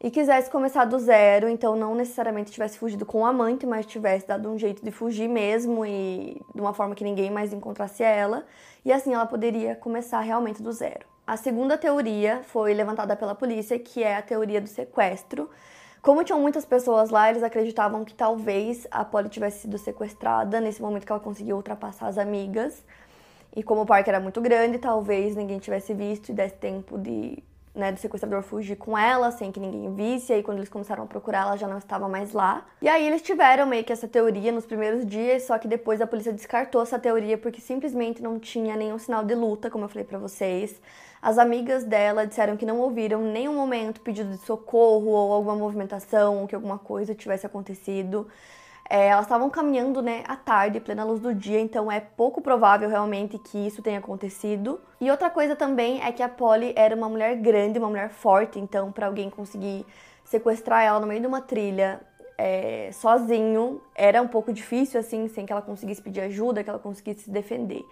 e 0.03 0.11
quisesse 0.11 0.51
começar 0.51 0.87
do 0.87 0.99
zero, 0.99 1.47
então 1.47 1.77
não 1.77 1.95
necessariamente 1.95 2.53
tivesse 2.53 2.79
fugido 2.79 3.05
com 3.05 3.21
o 3.21 3.27
amante, 3.27 3.67
mas 3.67 3.85
tivesse 3.85 4.27
dado 4.27 4.51
um 4.51 4.59
jeito 4.59 4.83
de 4.83 4.91
fugir 4.91 5.29
mesmo 5.29 5.85
e 5.85 6.41
de 6.55 6.61
uma 6.63 6.73
forma 6.73 6.95
que 6.95 7.05
ninguém 7.05 7.31
mais 7.31 7.53
encontrasse 7.53 8.03
ela, 8.03 8.47
e 8.83 8.91
assim 8.91 9.13
ela 9.13 9.27
poderia 9.27 9.77
começar 9.77 10.21
realmente 10.21 10.63
do 10.63 10.73
zero. 10.73 11.14
A 11.27 11.39
segunda 11.39 11.79
teoria 11.79 12.43
foi 12.45 12.75
levantada 12.75 13.17
pela 13.17 13.35
polícia, 13.35 13.79
que 13.79 14.03
é 14.03 14.15
a 14.15 14.21
teoria 14.21 14.61
do 14.61 14.69
sequestro. 14.69 15.49
Como 16.03 16.23
tinham 16.23 16.39
muitas 16.39 16.67
pessoas 16.67 17.09
lá, 17.09 17.31
eles 17.31 17.43
acreditavam 17.43 18.05
que 18.05 18.13
talvez 18.13 18.87
a 18.91 19.07
Polly 19.07 19.31
tivesse 19.31 19.61
sido 19.61 19.79
sequestrada 19.79 20.61
nesse 20.61 20.83
momento 20.83 21.07
que 21.07 21.13
ela 21.13 21.21
conseguiu 21.21 21.57
ultrapassar 21.57 22.09
as 22.09 22.19
amigas. 22.19 22.85
E 23.57 23.63
como 23.63 23.81
o 23.81 23.87
parque 23.87 24.11
era 24.11 24.21
muito 24.21 24.39
grande, 24.43 24.77
talvez 24.77 25.35
ninguém 25.35 25.59
tivesse 25.59 25.95
visto 25.95 26.29
e 26.29 26.35
desse 26.35 26.57
tempo 26.57 26.99
de 26.99 27.43
né, 27.75 27.91
do 27.91 27.99
sequestrador 27.99 28.43
fugir 28.43 28.77
com 28.77 28.97
ela, 28.97 29.33
sem 29.33 29.51
que 29.51 29.59
ninguém 29.59 29.93
visse. 29.95 30.33
E 30.33 30.37
aí, 30.37 30.43
quando 30.43 30.59
eles 30.59 30.69
começaram 30.69 31.05
a 31.05 31.07
procurar, 31.07 31.47
ela 31.47 31.57
já 31.57 31.67
não 31.67 31.79
estava 31.79 32.09
mais 32.09 32.33
lá. 32.33 32.65
E 32.81 32.89
aí, 32.89 33.05
eles 33.05 33.21
tiveram 33.21 33.67
meio 33.67 33.83
que 33.83 33.93
essa 33.93 34.07
teoria 34.07 34.53
nos 34.53 34.65
primeiros 34.65 35.05
dias, 35.05 35.45
só 35.45 35.59
que 35.59 35.67
depois 35.67 36.01
a 36.01 36.07
polícia 36.07 36.33
descartou 36.33 36.83
essa 36.83 36.99
teoria 36.99 37.37
porque 37.37 37.61
simplesmente 37.61 38.23
não 38.23 38.39
tinha 38.39 38.77
nenhum 38.77 38.99
sinal 38.99 39.25
de 39.25 39.35
luta, 39.35 39.71
como 39.71 39.85
eu 39.85 39.89
falei 39.89 40.05
para 40.05 40.19
vocês. 40.19 40.81
As 41.25 41.39
amigas 41.39 41.85
dela 41.85 42.27
disseram 42.27 42.55
que 42.55 42.67
não 42.67 42.79
ouviram 42.81 43.23
nenhum 43.23 43.55
momento 43.55 44.03
pedido 44.03 44.29
de 44.33 44.45
socorro 44.45 45.09
ou 45.09 45.33
alguma 45.33 45.57
movimentação, 45.57 46.47
que 46.47 46.55
alguma 46.55 46.79
coisa 46.79 47.15
tivesse 47.15 47.47
acontecido. 47.47 48.29
É, 48.91 49.07
elas 49.07 49.25
estavam 49.25 49.49
caminhando, 49.49 50.03
né, 50.03 50.23
à 50.29 50.37
tarde, 50.37 50.81
plena 50.81 51.03
luz 51.03 51.21
do 51.21 51.35
dia, 51.35 51.59
então 51.59 51.91
é 51.91 51.99
pouco 51.99 52.43
provável 52.43 52.91
realmente 52.91 53.39
que 53.39 53.57
isso 53.57 53.81
tenha 53.81 54.01
acontecido. 54.01 54.79
E 55.01 55.11
outra 55.11 55.31
coisa 55.31 55.57
também 55.57 56.03
é 56.05 56.13
que 56.13 56.23
a 56.23 56.29
Polly 56.29 56.75
era 56.77 56.95
uma 56.95 57.09
mulher 57.09 57.37
grande, 57.37 57.79
uma 57.79 57.89
mulher 57.89 58.11
forte, 58.11 58.61
então 58.61 58.93
para 58.93 59.07
alguém 59.07 59.31
conseguir 59.31 59.87
sequestrar 60.27 60.85
ela 60.85 61.01
no 61.01 61.07
meio 61.07 61.23
de 61.23 61.27
uma 61.27 61.41
trilha 61.41 62.03
é, 62.37 62.91
sozinho 62.93 63.81
era 63.95 64.21
um 64.21 64.29
pouco 64.29 64.53
difícil, 64.53 65.01
assim, 65.01 65.27
sem 65.29 65.47
que 65.47 65.53
ela 65.55 65.63
conseguisse 65.63 66.03
pedir 66.03 66.21
ajuda, 66.21 66.63
que 66.63 66.69
ela 66.69 66.79
conseguisse 66.79 67.23
se 67.23 67.31
defender. 67.31 67.83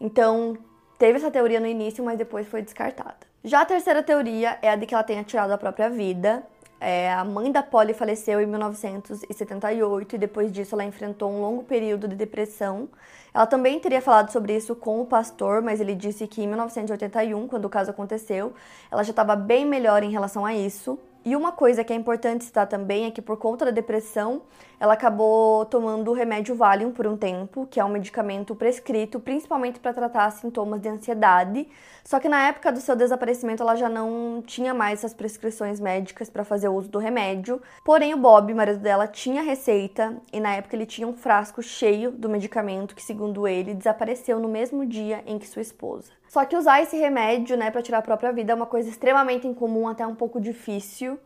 Então 0.00 0.56
teve 1.00 1.16
essa 1.16 1.30
teoria 1.30 1.58
no 1.58 1.66
início, 1.66 2.04
mas 2.04 2.18
depois 2.18 2.46
foi 2.46 2.60
descartada. 2.60 3.16
Já 3.42 3.62
a 3.62 3.64
terceira 3.64 4.02
teoria 4.02 4.58
é 4.60 4.68
a 4.68 4.76
de 4.76 4.84
que 4.84 4.92
ela 4.92 5.02
tenha 5.02 5.24
tirado 5.24 5.50
a 5.50 5.56
própria 5.56 5.88
vida. 5.88 6.44
É, 6.78 7.10
a 7.10 7.24
mãe 7.24 7.50
da 7.50 7.62
Polly 7.62 7.94
faleceu 7.94 8.38
em 8.38 8.46
1978 8.46 10.14
e 10.14 10.18
depois 10.18 10.52
disso 10.52 10.74
ela 10.74 10.84
enfrentou 10.84 11.30
um 11.30 11.40
longo 11.40 11.62
período 11.62 12.06
de 12.06 12.14
depressão. 12.14 12.86
Ela 13.32 13.46
também 13.46 13.80
teria 13.80 14.02
falado 14.02 14.30
sobre 14.30 14.54
isso 14.54 14.76
com 14.76 15.00
o 15.00 15.06
pastor, 15.06 15.62
mas 15.62 15.80
ele 15.80 15.94
disse 15.94 16.26
que 16.26 16.42
em 16.42 16.46
1981, 16.46 17.48
quando 17.48 17.64
o 17.64 17.70
caso 17.70 17.90
aconteceu, 17.90 18.52
ela 18.90 19.02
já 19.02 19.10
estava 19.10 19.34
bem 19.34 19.64
melhor 19.64 20.02
em 20.02 20.10
relação 20.10 20.44
a 20.44 20.54
isso. 20.54 20.98
E 21.22 21.36
uma 21.36 21.52
coisa 21.52 21.84
que 21.84 21.92
é 21.92 21.96
importante 21.96 22.44
citar 22.44 22.66
também 22.66 23.04
é 23.04 23.10
que 23.10 23.20
por 23.20 23.36
conta 23.36 23.66
da 23.66 23.70
depressão, 23.70 24.40
ela 24.78 24.94
acabou 24.94 25.66
tomando 25.66 26.10
o 26.10 26.14
remédio 26.14 26.54
Valium 26.54 26.92
por 26.92 27.06
um 27.06 27.14
tempo, 27.14 27.66
que 27.70 27.78
é 27.78 27.84
um 27.84 27.90
medicamento 27.90 28.54
prescrito 28.54 29.20
principalmente 29.20 29.78
para 29.78 29.92
tratar 29.92 30.30
sintomas 30.30 30.80
de 30.80 30.88
ansiedade. 30.88 31.68
Só 32.02 32.18
que 32.18 32.26
na 32.26 32.48
época 32.48 32.72
do 32.72 32.80
seu 32.80 32.96
desaparecimento 32.96 33.62
ela 33.62 33.76
já 33.76 33.88
não 33.88 34.42
tinha 34.46 34.72
mais 34.72 35.00
essas 35.00 35.12
prescrições 35.12 35.78
médicas 35.78 36.30
para 36.30 36.42
fazer 36.42 36.70
uso 36.70 36.88
do 36.88 36.98
remédio. 36.98 37.60
Porém, 37.84 38.14
o 38.14 38.16
Bob, 38.16 38.54
marido 38.54 38.78
dela, 38.80 39.06
tinha 39.06 39.42
receita 39.42 40.16
e 40.32 40.40
na 40.40 40.54
época 40.54 40.74
ele 40.74 40.86
tinha 40.86 41.06
um 41.06 41.12
frasco 41.12 41.62
cheio 41.62 42.10
do 42.10 42.30
medicamento 42.30 42.94
que, 42.94 43.02
segundo 43.02 43.46
ele, 43.46 43.74
desapareceu 43.74 44.40
no 44.40 44.48
mesmo 44.48 44.86
dia 44.86 45.22
em 45.26 45.38
que 45.38 45.46
sua 45.46 45.60
esposa. 45.60 46.19
Só 46.30 46.44
que 46.44 46.56
usar 46.56 46.80
esse 46.80 46.96
remédio, 46.96 47.56
né, 47.56 47.72
para 47.72 47.82
tirar 47.82 47.98
a 47.98 48.02
própria 48.02 48.30
vida 48.32 48.52
é 48.52 48.54
uma 48.54 48.64
coisa 48.64 48.88
extremamente 48.88 49.48
incomum, 49.48 49.88
até 49.88 50.06
um 50.06 50.14
pouco 50.14 50.40
difícil, 50.40 51.18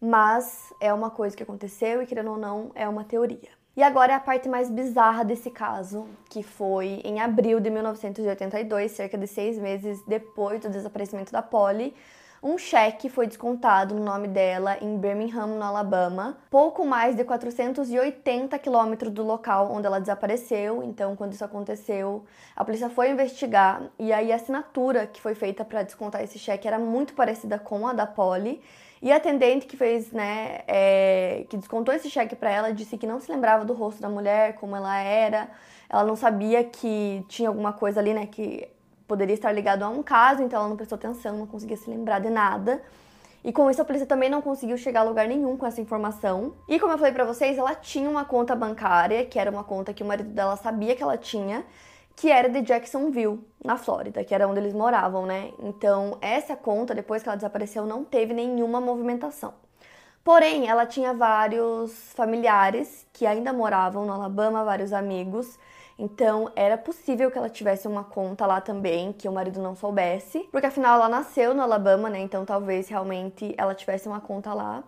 mas 0.00 0.72
é 0.80 0.94
uma 0.94 1.10
coisa 1.10 1.36
que 1.36 1.42
aconteceu 1.42 2.00
e, 2.00 2.06
querendo 2.06 2.30
ou 2.30 2.38
não, 2.38 2.70
é 2.76 2.88
uma 2.88 3.02
teoria. 3.02 3.50
E 3.76 3.82
agora 3.82 4.12
é 4.12 4.14
a 4.14 4.20
parte 4.20 4.48
mais 4.48 4.70
bizarra 4.70 5.24
desse 5.24 5.50
caso, 5.50 6.06
que 6.30 6.44
foi 6.44 7.00
em 7.02 7.20
abril 7.20 7.58
de 7.58 7.70
1982, 7.70 8.92
cerca 8.92 9.18
de 9.18 9.26
seis 9.26 9.58
meses 9.58 10.00
depois 10.06 10.60
do 10.60 10.70
desaparecimento 10.70 11.32
da 11.32 11.42
Polly, 11.42 11.92
um 12.46 12.56
cheque 12.56 13.08
foi 13.08 13.26
descontado 13.26 13.92
no 13.92 14.04
nome 14.04 14.28
dela 14.28 14.78
em 14.80 14.96
Birmingham, 14.96 15.48
no 15.48 15.64
Alabama, 15.64 16.38
pouco 16.48 16.86
mais 16.86 17.16
de 17.16 17.24
480 17.24 18.56
quilômetros 18.60 19.12
do 19.12 19.24
local 19.24 19.72
onde 19.72 19.84
ela 19.84 19.98
desapareceu. 19.98 20.80
Então, 20.84 21.16
quando 21.16 21.32
isso 21.32 21.44
aconteceu, 21.44 22.24
a 22.54 22.64
polícia 22.64 22.88
foi 22.88 23.10
investigar 23.10 23.82
e 23.98 24.12
aí 24.12 24.30
a 24.30 24.36
assinatura 24.36 25.08
que 25.08 25.20
foi 25.20 25.34
feita 25.34 25.64
para 25.64 25.82
descontar 25.82 26.22
esse 26.22 26.38
cheque 26.38 26.68
era 26.68 26.78
muito 26.78 27.14
parecida 27.14 27.58
com 27.58 27.84
a 27.88 27.92
da 27.92 28.06
Polly. 28.06 28.62
E 29.02 29.10
a 29.10 29.16
atendente 29.16 29.66
que 29.66 29.76
fez, 29.76 30.12
né, 30.12 30.60
é, 30.68 31.46
que 31.50 31.56
descontou 31.56 31.92
esse 31.92 32.08
cheque 32.08 32.36
para 32.36 32.50
ela, 32.50 32.72
disse 32.72 32.96
que 32.96 33.08
não 33.08 33.18
se 33.18 33.30
lembrava 33.30 33.64
do 33.64 33.72
rosto 33.72 34.00
da 34.00 34.08
mulher, 34.08 34.54
como 34.54 34.76
ela 34.76 34.96
era. 34.96 35.50
Ela 35.90 36.04
não 36.04 36.14
sabia 36.14 36.62
que 36.62 37.24
tinha 37.28 37.48
alguma 37.48 37.72
coisa 37.72 37.98
ali, 37.98 38.14
né, 38.14 38.26
que 38.26 38.68
poderia 39.06 39.34
estar 39.34 39.52
ligado 39.52 39.82
a 39.82 39.88
um 39.88 40.02
caso, 40.02 40.42
então 40.42 40.58
ela 40.58 40.68
não 40.68 40.76
prestou 40.76 40.96
atenção, 40.96 41.38
não 41.38 41.46
conseguia 41.46 41.76
se 41.76 41.88
lembrar 41.88 42.18
de 42.20 42.30
nada. 42.30 42.82
E 43.44 43.52
com 43.52 43.70
isso 43.70 43.80
a 43.80 43.84
polícia 43.84 44.06
também 44.06 44.28
não 44.28 44.42
conseguiu 44.42 44.76
chegar 44.76 45.00
a 45.00 45.04
lugar 45.04 45.28
nenhum 45.28 45.56
com 45.56 45.66
essa 45.66 45.80
informação. 45.80 46.54
E 46.68 46.80
como 46.80 46.92
eu 46.92 46.98
falei 46.98 47.12
para 47.12 47.24
vocês, 47.24 47.56
ela 47.56 47.74
tinha 47.74 48.10
uma 48.10 48.24
conta 48.24 48.56
bancária, 48.56 49.24
que 49.24 49.38
era 49.38 49.50
uma 49.50 49.62
conta 49.62 49.94
que 49.94 50.02
o 50.02 50.06
marido 50.06 50.30
dela 50.30 50.56
sabia 50.56 50.96
que 50.96 51.02
ela 51.02 51.16
tinha, 51.16 51.64
que 52.16 52.30
era 52.30 52.48
de 52.48 52.60
Jacksonville, 52.62 53.38
na 53.64 53.76
Flórida, 53.76 54.24
que 54.24 54.34
era 54.34 54.48
onde 54.48 54.58
eles 54.58 54.72
moravam, 54.72 55.26
né? 55.26 55.52
Então, 55.60 56.18
essa 56.20 56.56
conta, 56.56 56.94
depois 56.94 57.22
que 57.22 57.28
ela 57.28 57.36
desapareceu, 57.36 57.86
não 57.86 58.02
teve 58.02 58.34
nenhuma 58.34 58.80
movimentação. 58.80 59.54
Porém, 60.24 60.66
ela 60.66 60.84
tinha 60.84 61.14
vários 61.14 62.12
familiares 62.14 63.06
que 63.12 63.24
ainda 63.26 63.52
moravam 63.52 64.04
no 64.04 64.12
Alabama, 64.12 64.64
vários 64.64 64.92
amigos, 64.92 65.56
então 65.98 66.50
era 66.54 66.76
possível 66.76 67.30
que 67.30 67.38
ela 67.38 67.48
tivesse 67.48 67.88
uma 67.88 68.04
conta 68.04 68.46
lá 68.46 68.60
também, 68.60 69.12
que 69.12 69.28
o 69.28 69.32
marido 69.32 69.62
não 69.62 69.74
soubesse, 69.74 70.40
porque 70.52 70.66
afinal 70.66 70.96
ela 70.96 71.08
nasceu 71.08 71.54
no 71.54 71.62
Alabama, 71.62 72.10
né? 72.10 72.20
Então 72.20 72.44
talvez 72.44 72.88
realmente 72.88 73.54
ela 73.56 73.74
tivesse 73.74 74.06
uma 74.06 74.20
conta 74.20 74.52
lá. 74.52 74.84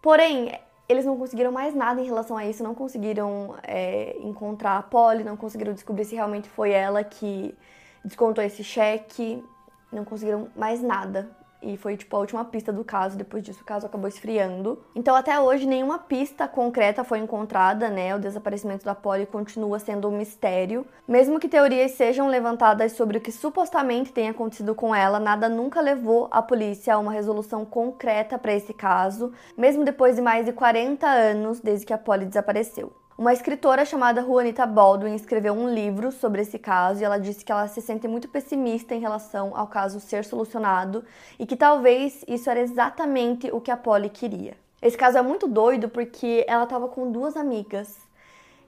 Porém, 0.00 0.58
eles 0.88 1.04
não 1.04 1.16
conseguiram 1.18 1.52
mais 1.52 1.74
nada 1.74 2.00
em 2.00 2.04
relação 2.04 2.36
a 2.36 2.46
isso, 2.46 2.62
não 2.62 2.74
conseguiram 2.74 3.54
é, 3.62 4.16
encontrar 4.20 4.78
a 4.78 4.82
Polly, 4.82 5.24
não 5.24 5.36
conseguiram 5.36 5.74
descobrir 5.74 6.04
se 6.06 6.14
realmente 6.14 6.48
foi 6.48 6.72
ela 6.72 7.04
que 7.04 7.54
descontou 8.02 8.42
esse 8.42 8.64
cheque, 8.64 9.44
não 9.92 10.04
conseguiram 10.04 10.48
mais 10.56 10.80
nada 10.82 11.30
e 11.62 11.76
foi 11.76 11.96
tipo 11.96 12.16
a 12.16 12.20
última 12.20 12.44
pista 12.44 12.72
do 12.72 12.84
caso. 12.84 13.16
Depois 13.16 13.42
disso, 13.42 13.62
o 13.62 13.64
caso 13.64 13.86
acabou 13.86 14.08
esfriando. 14.08 14.78
Então, 14.94 15.14
até 15.14 15.38
hoje, 15.38 15.66
nenhuma 15.66 15.98
pista 15.98 16.48
concreta 16.48 17.04
foi 17.04 17.18
encontrada, 17.18 17.88
né? 17.88 18.14
O 18.14 18.18
desaparecimento 18.18 18.84
da 18.84 18.94
Polly 18.94 19.26
continua 19.26 19.78
sendo 19.78 20.08
um 20.08 20.16
mistério. 20.16 20.86
Mesmo 21.06 21.38
que 21.38 21.48
teorias 21.48 21.92
sejam 21.92 22.28
levantadas 22.28 22.92
sobre 22.92 23.18
o 23.18 23.20
que 23.20 23.32
supostamente 23.32 24.12
tenha 24.12 24.30
acontecido 24.30 24.74
com 24.74 24.94
ela, 24.94 25.18
nada 25.18 25.48
nunca 25.48 25.80
levou 25.80 26.28
a 26.30 26.42
polícia 26.42 26.94
a 26.94 26.98
uma 26.98 27.12
resolução 27.12 27.64
concreta 27.64 28.38
para 28.38 28.54
esse 28.54 28.72
caso, 28.72 29.32
mesmo 29.56 29.84
depois 29.84 30.16
de 30.16 30.22
mais 30.22 30.46
de 30.46 30.52
40 30.52 31.06
anos 31.06 31.60
desde 31.60 31.86
que 31.86 31.92
a 31.92 31.98
Polly 31.98 32.26
desapareceu. 32.26 32.99
Uma 33.20 33.34
escritora 33.34 33.84
chamada 33.84 34.22
Juanita 34.22 34.64
Baldwin 34.64 35.14
escreveu 35.14 35.52
um 35.52 35.68
livro 35.68 36.10
sobre 36.10 36.40
esse 36.40 36.58
caso 36.58 37.02
e 37.02 37.04
ela 37.04 37.18
disse 37.18 37.44
que 37.44 37.52
ela 37.52 37.68
se 37.68 37.82
sente 37.82 38.08
muito 38.08 38.30
pessimista 38.30 38.94
em 38.94 38.98
relação 38.98 39.54
ao 39.54 39.66
caso 39.66 40.00
ser 40.00 40.24
solucionado 40.24 41.04
e 41.38 41.44
que 41.44 41.54
talvez 41.54 42.24
isso 42.26 42.48
era 42.48 42.60
exatamente 42.60 43.50
o 43.52 43.60
que 43.60 43.70
a 43.70 43.76
Polly 43.76 44.08
queria. 44.08 44.56
Esse 44.80 44.96
caso 44.96 45.18
é 45.18 45.22
muito 45.22 45.46
doido 45.46 45.86
porque 45.90 46.46
ela 46.48 46.64
estava 46.64 46.88
com 46.88 47.12
duas 47.12 47.36
amigas. 47.36 47.98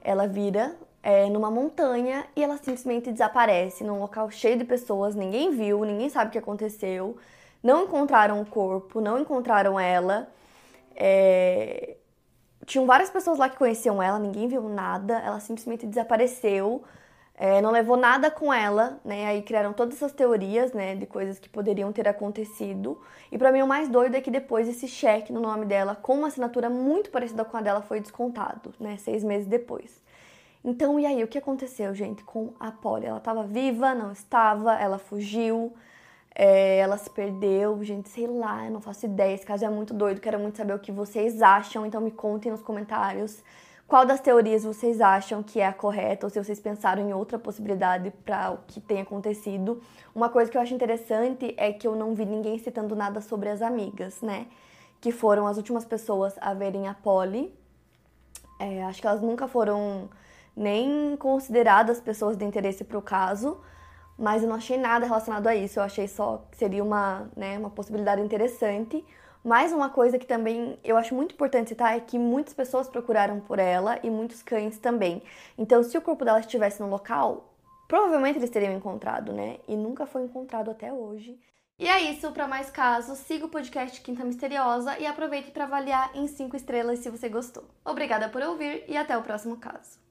Ela 0.03 0.27
vira 0.27 0.75
é, 1.01 1.27
numa 1.31 1.49
montanha 1.49 2.23
e 2.35 2.43
ela 2.43 2.57
simplesmente 2.57 3.11
desaparece 3.11 3.83
num 3.83 3.97
local 3.97 4.29
cheio 4.29 4.55
de 4.55 4.65
pessoas, 4.65 5.15
ninguém 5.15 5.49
viu, 5.49 5.83
ninguém 5.83 6.09
sabe 6.09 6.29
o 6.29 6.31
que 6.31 6.37
aconteceu, 6.37 7.17
não 7.63 7.85
encontraram 7.85 8.39
o 8.39 8.45
corpo, 8.45 9.01
não 9.01 9.17
encontraram 9.17 9.79
ela. 9.79 10.27
É 10.95 11.92
tinham 12.65 12.85
várias 12.85 13.09
pessoas 13.09 13.37
lá 13.37 13.49
que 13.49 13.57
conheciam 13.57 14.01
ela, 14.01 14.19
ninguém 14.19 14.47
viu 14.47 14.63
nada, 14.69 15.19
ela 15.19 15.39
simplesmente 15.39 15.85
desapareceu. 15.85 16.83
É, 17.35 17.61
não 17.61 17.71
levou 17.71 17.97
nada 17.97 18.29
com 18.29 18.53
ela, 18.53 18.99
né? 19.03 19.25
Aí 19.25 19.41
criaram 19.41 19.73
todas 19.73 19.95
essas 19.95 20.11
teorias, 20.11 20.71
né, 20.71 20.95
de 20.95 21.07
coisas 21.07 21.39
que 21.39 21.49
poderiam 21.49 21.91
ter 21.91 22.07
acontecido. 22.07 23.01
E 23.31 23.37
para 23.39 23.51
mim 23.51 23.63
o 23.63 23.67
mais 23.67 23.89
doido 23.89 24.15
é 24.15 24.21
que 24.21 24.29
depois 24.29 24.67
esse 24.67 24.87
cheque 24.87 25.33
no 25.33 25.39
nome 25.41 25.65
dela, 25.65 25.95
com 25.95 26.15
uma 26.15 26.27
assinatura 26.27 26.69
muito 26.69 27.09
parecida 27.09 27.43
com 27.43 27.57
a 27.57 27.61
dela, 27.61 27.81
foi 27.81 27.99
descontado, 27.99 28.71
né, 28.79 28.97
seis 28.97 29.23
meses 29.23 29.47
depois. 29.47 30.03
Então, 30.63 30.97
e 30.99 31.05
aí, 31.05 31.21
o 31.23 31.27
que 31.27 31.37
aconteceu, 31.37 31.93
gente, 31.93 32.23
com 32.23 32.53
a 32.59 32.71
Polly? 32.71 33.05
Ela 33.05 33.17
estava 33.17 33.43
viva, 33.43 33.93
não 33.93 34.13
estava, 34.13 34.75
ela 34.75 34.97
fugiu, 34.97 35.73
é, 36.35 36.77
ela 36.77 36.97
se 36.97 37.09
perdeu, 37.09 37.83
gente, 37.83 38.09
sei 38.09 38.27
lá, 38.27 38.65
eu 38.65 38.71
não 38.71 38.81
faço 38.81 39.05
ideia. 39.05 39.33
Esse 39.33 39.45
caso 39.45 39.65
é 39.65 39.69
muito 39.69 39.93
doido, 39.93 40.19
quero 40.21 40.39
muito 40.39 40.57
saber 40.57 40.73
o 40.73 40.79
que 40.79 40.91
vocês 40.91 41.41
acham, 41.41 41.85
então 41.85 42.01
me 42.01 42.11
contem 42.11 42.51
nos 42.51 42.61
comentários 42.61 43.43
qual 43.87 44.05
das 44.05 44.19
teorias 44.19 44.63
vocês 44.63 45.01
acham 45.01 45.43
que 45.43 45.59
é 45.59 45.67
a 45.67 45.73
correta, 45.73 46.25
ou 46.25 46.29
se 46.29 46.43
vocês 46.43 46.59
pensaram 46.59 47.07
em 47.07 47.13
outra 47.13 47.37
possibilidade 47.37 48.11
para 48.25 48.51
o 48.51 48.57
que 48.65 48.81
tem 48.81 49.01
acontecido. 49.01 49.81
Uma 50.15 50.29
coisa 50.29 50.49
que 50.49 50.57
eu 50.57 50.61
acho 50.61 50.73
interessante 50.73 51.53
é 51.57 51.71
que 51.71 51.87
eu 51.87 51.95
não 51.95 52.15
vi 52.15 52.25
ninguém 52.25 52.57
citando 52.57 52.95
nada 52.95 53.21
sobre 53.21 53.49
as 53.49 53.61
amigas, 53.61 54.21
né? 54.21 54.47
Que 54.99 55.11
foram 55.11 55.45
as 55.45 55.57
últimas 55.57 55.85
pessoas 55.85 56.33
a 56.41 56.53
verem 56.53 56.87
a 56.87 56.93
Polly. 56.93 57.53
É, 58.59 58.83
acho 58.85 59.01
que 59.01 59.05
elas 59.05 59.21
nunca 59.21 59.47
foram 59.47 60.09
nem 60.55 61.15
consideradas 61.17 61.99
pessoas 61.99 62.37
de 62.37 62.45
interesse 62.45 62.83
para 62.83 62.97
o 62.97 63.01
caso, 63.01 63.59
mas 64.17 64.43
eu 64.43 64.49
não 64.49 64.55
achei 64.55 64.77
nada 64.77 65.05
relacionado 65.05 65.47
a 65.47 65.55
isso. 65.55 65.79
Eu 65.79 65.83
achei 65.83 66.07
só 66.07 66.45
que 66.51 66.57
seria 66.57 66.83
uma, 66.83 67.29
né, 67.35 67.57
uma 67.57 67.69
possibilidade 67.69 68.21
interessante. 68.21 69.03
Mais 69.43 69.73
uma 69.73 69.89
coisa 69.89 70.17
que 70.17 70.25
também 70.25 70.79
eu 70.83 70.95
acho 70.95 71.13
muito 71.13 71.33
importante 71.33 71.69
citar 71.69 71.97
é 71.97 71.99
que 71.99 72.17
muitas 72.17 72.53
pessoas 72.53 72.87
procuraram 72.87 73.41
por 73.41 73.59
ela 73.59 73.99
e 74.01 74.09
muitos 74.09 74.41
cães 74.41 74.77
também. 74.77 75.21
Então, 75.57 75.83
se 75.83 75.97
o 75.97 76.01
corpo 76.01 76.23
dela 76.23 76.39
estivesse 76.39 76.81
no 76.81 76.87
local, 76.87 77.53
provavelmente 77.87 78.39
eles 78.39 78.49
teriam 78.49 78.73
encontrado, 78.73 79.33
né? 79.33 79.57
E 79.67 79.75
nunca 79.75 80.05
foi 80.05 80.23
encontrado 80.23 80.71
até 80.71 80.93
hoje. 80.93 81.37
E 81.77 81.87
é 81.87 81.99
isso, 82.11 82.31
para 82.31 82.47
mais 82.47 82.69
casos, 82.69 83.17
siga 83.17 83.45
o 83.45 83.49
podcast 83.49 83.99
Quinta 83.99 84.23
Misteriosa 84.23 84.97
e 84.99 85.05
aproveite 85.05 85.51
para 85.51 85.65
avaliar 85.65 86.11
em 86.15 86.27
5 86.27 86.55
estrelas 86.55 86.99
se 86.99 87.09
você 87.09 87.27
gostou. 87.27 87.65
Obrigada 87.83 88.29
por 88.29 88.41
ouvir 88.41 88.85
e 88.87 88.95
até 88.95 89.17
o 89.17 89.23
próximo 89.23 89.57
caso. 89.57 90.03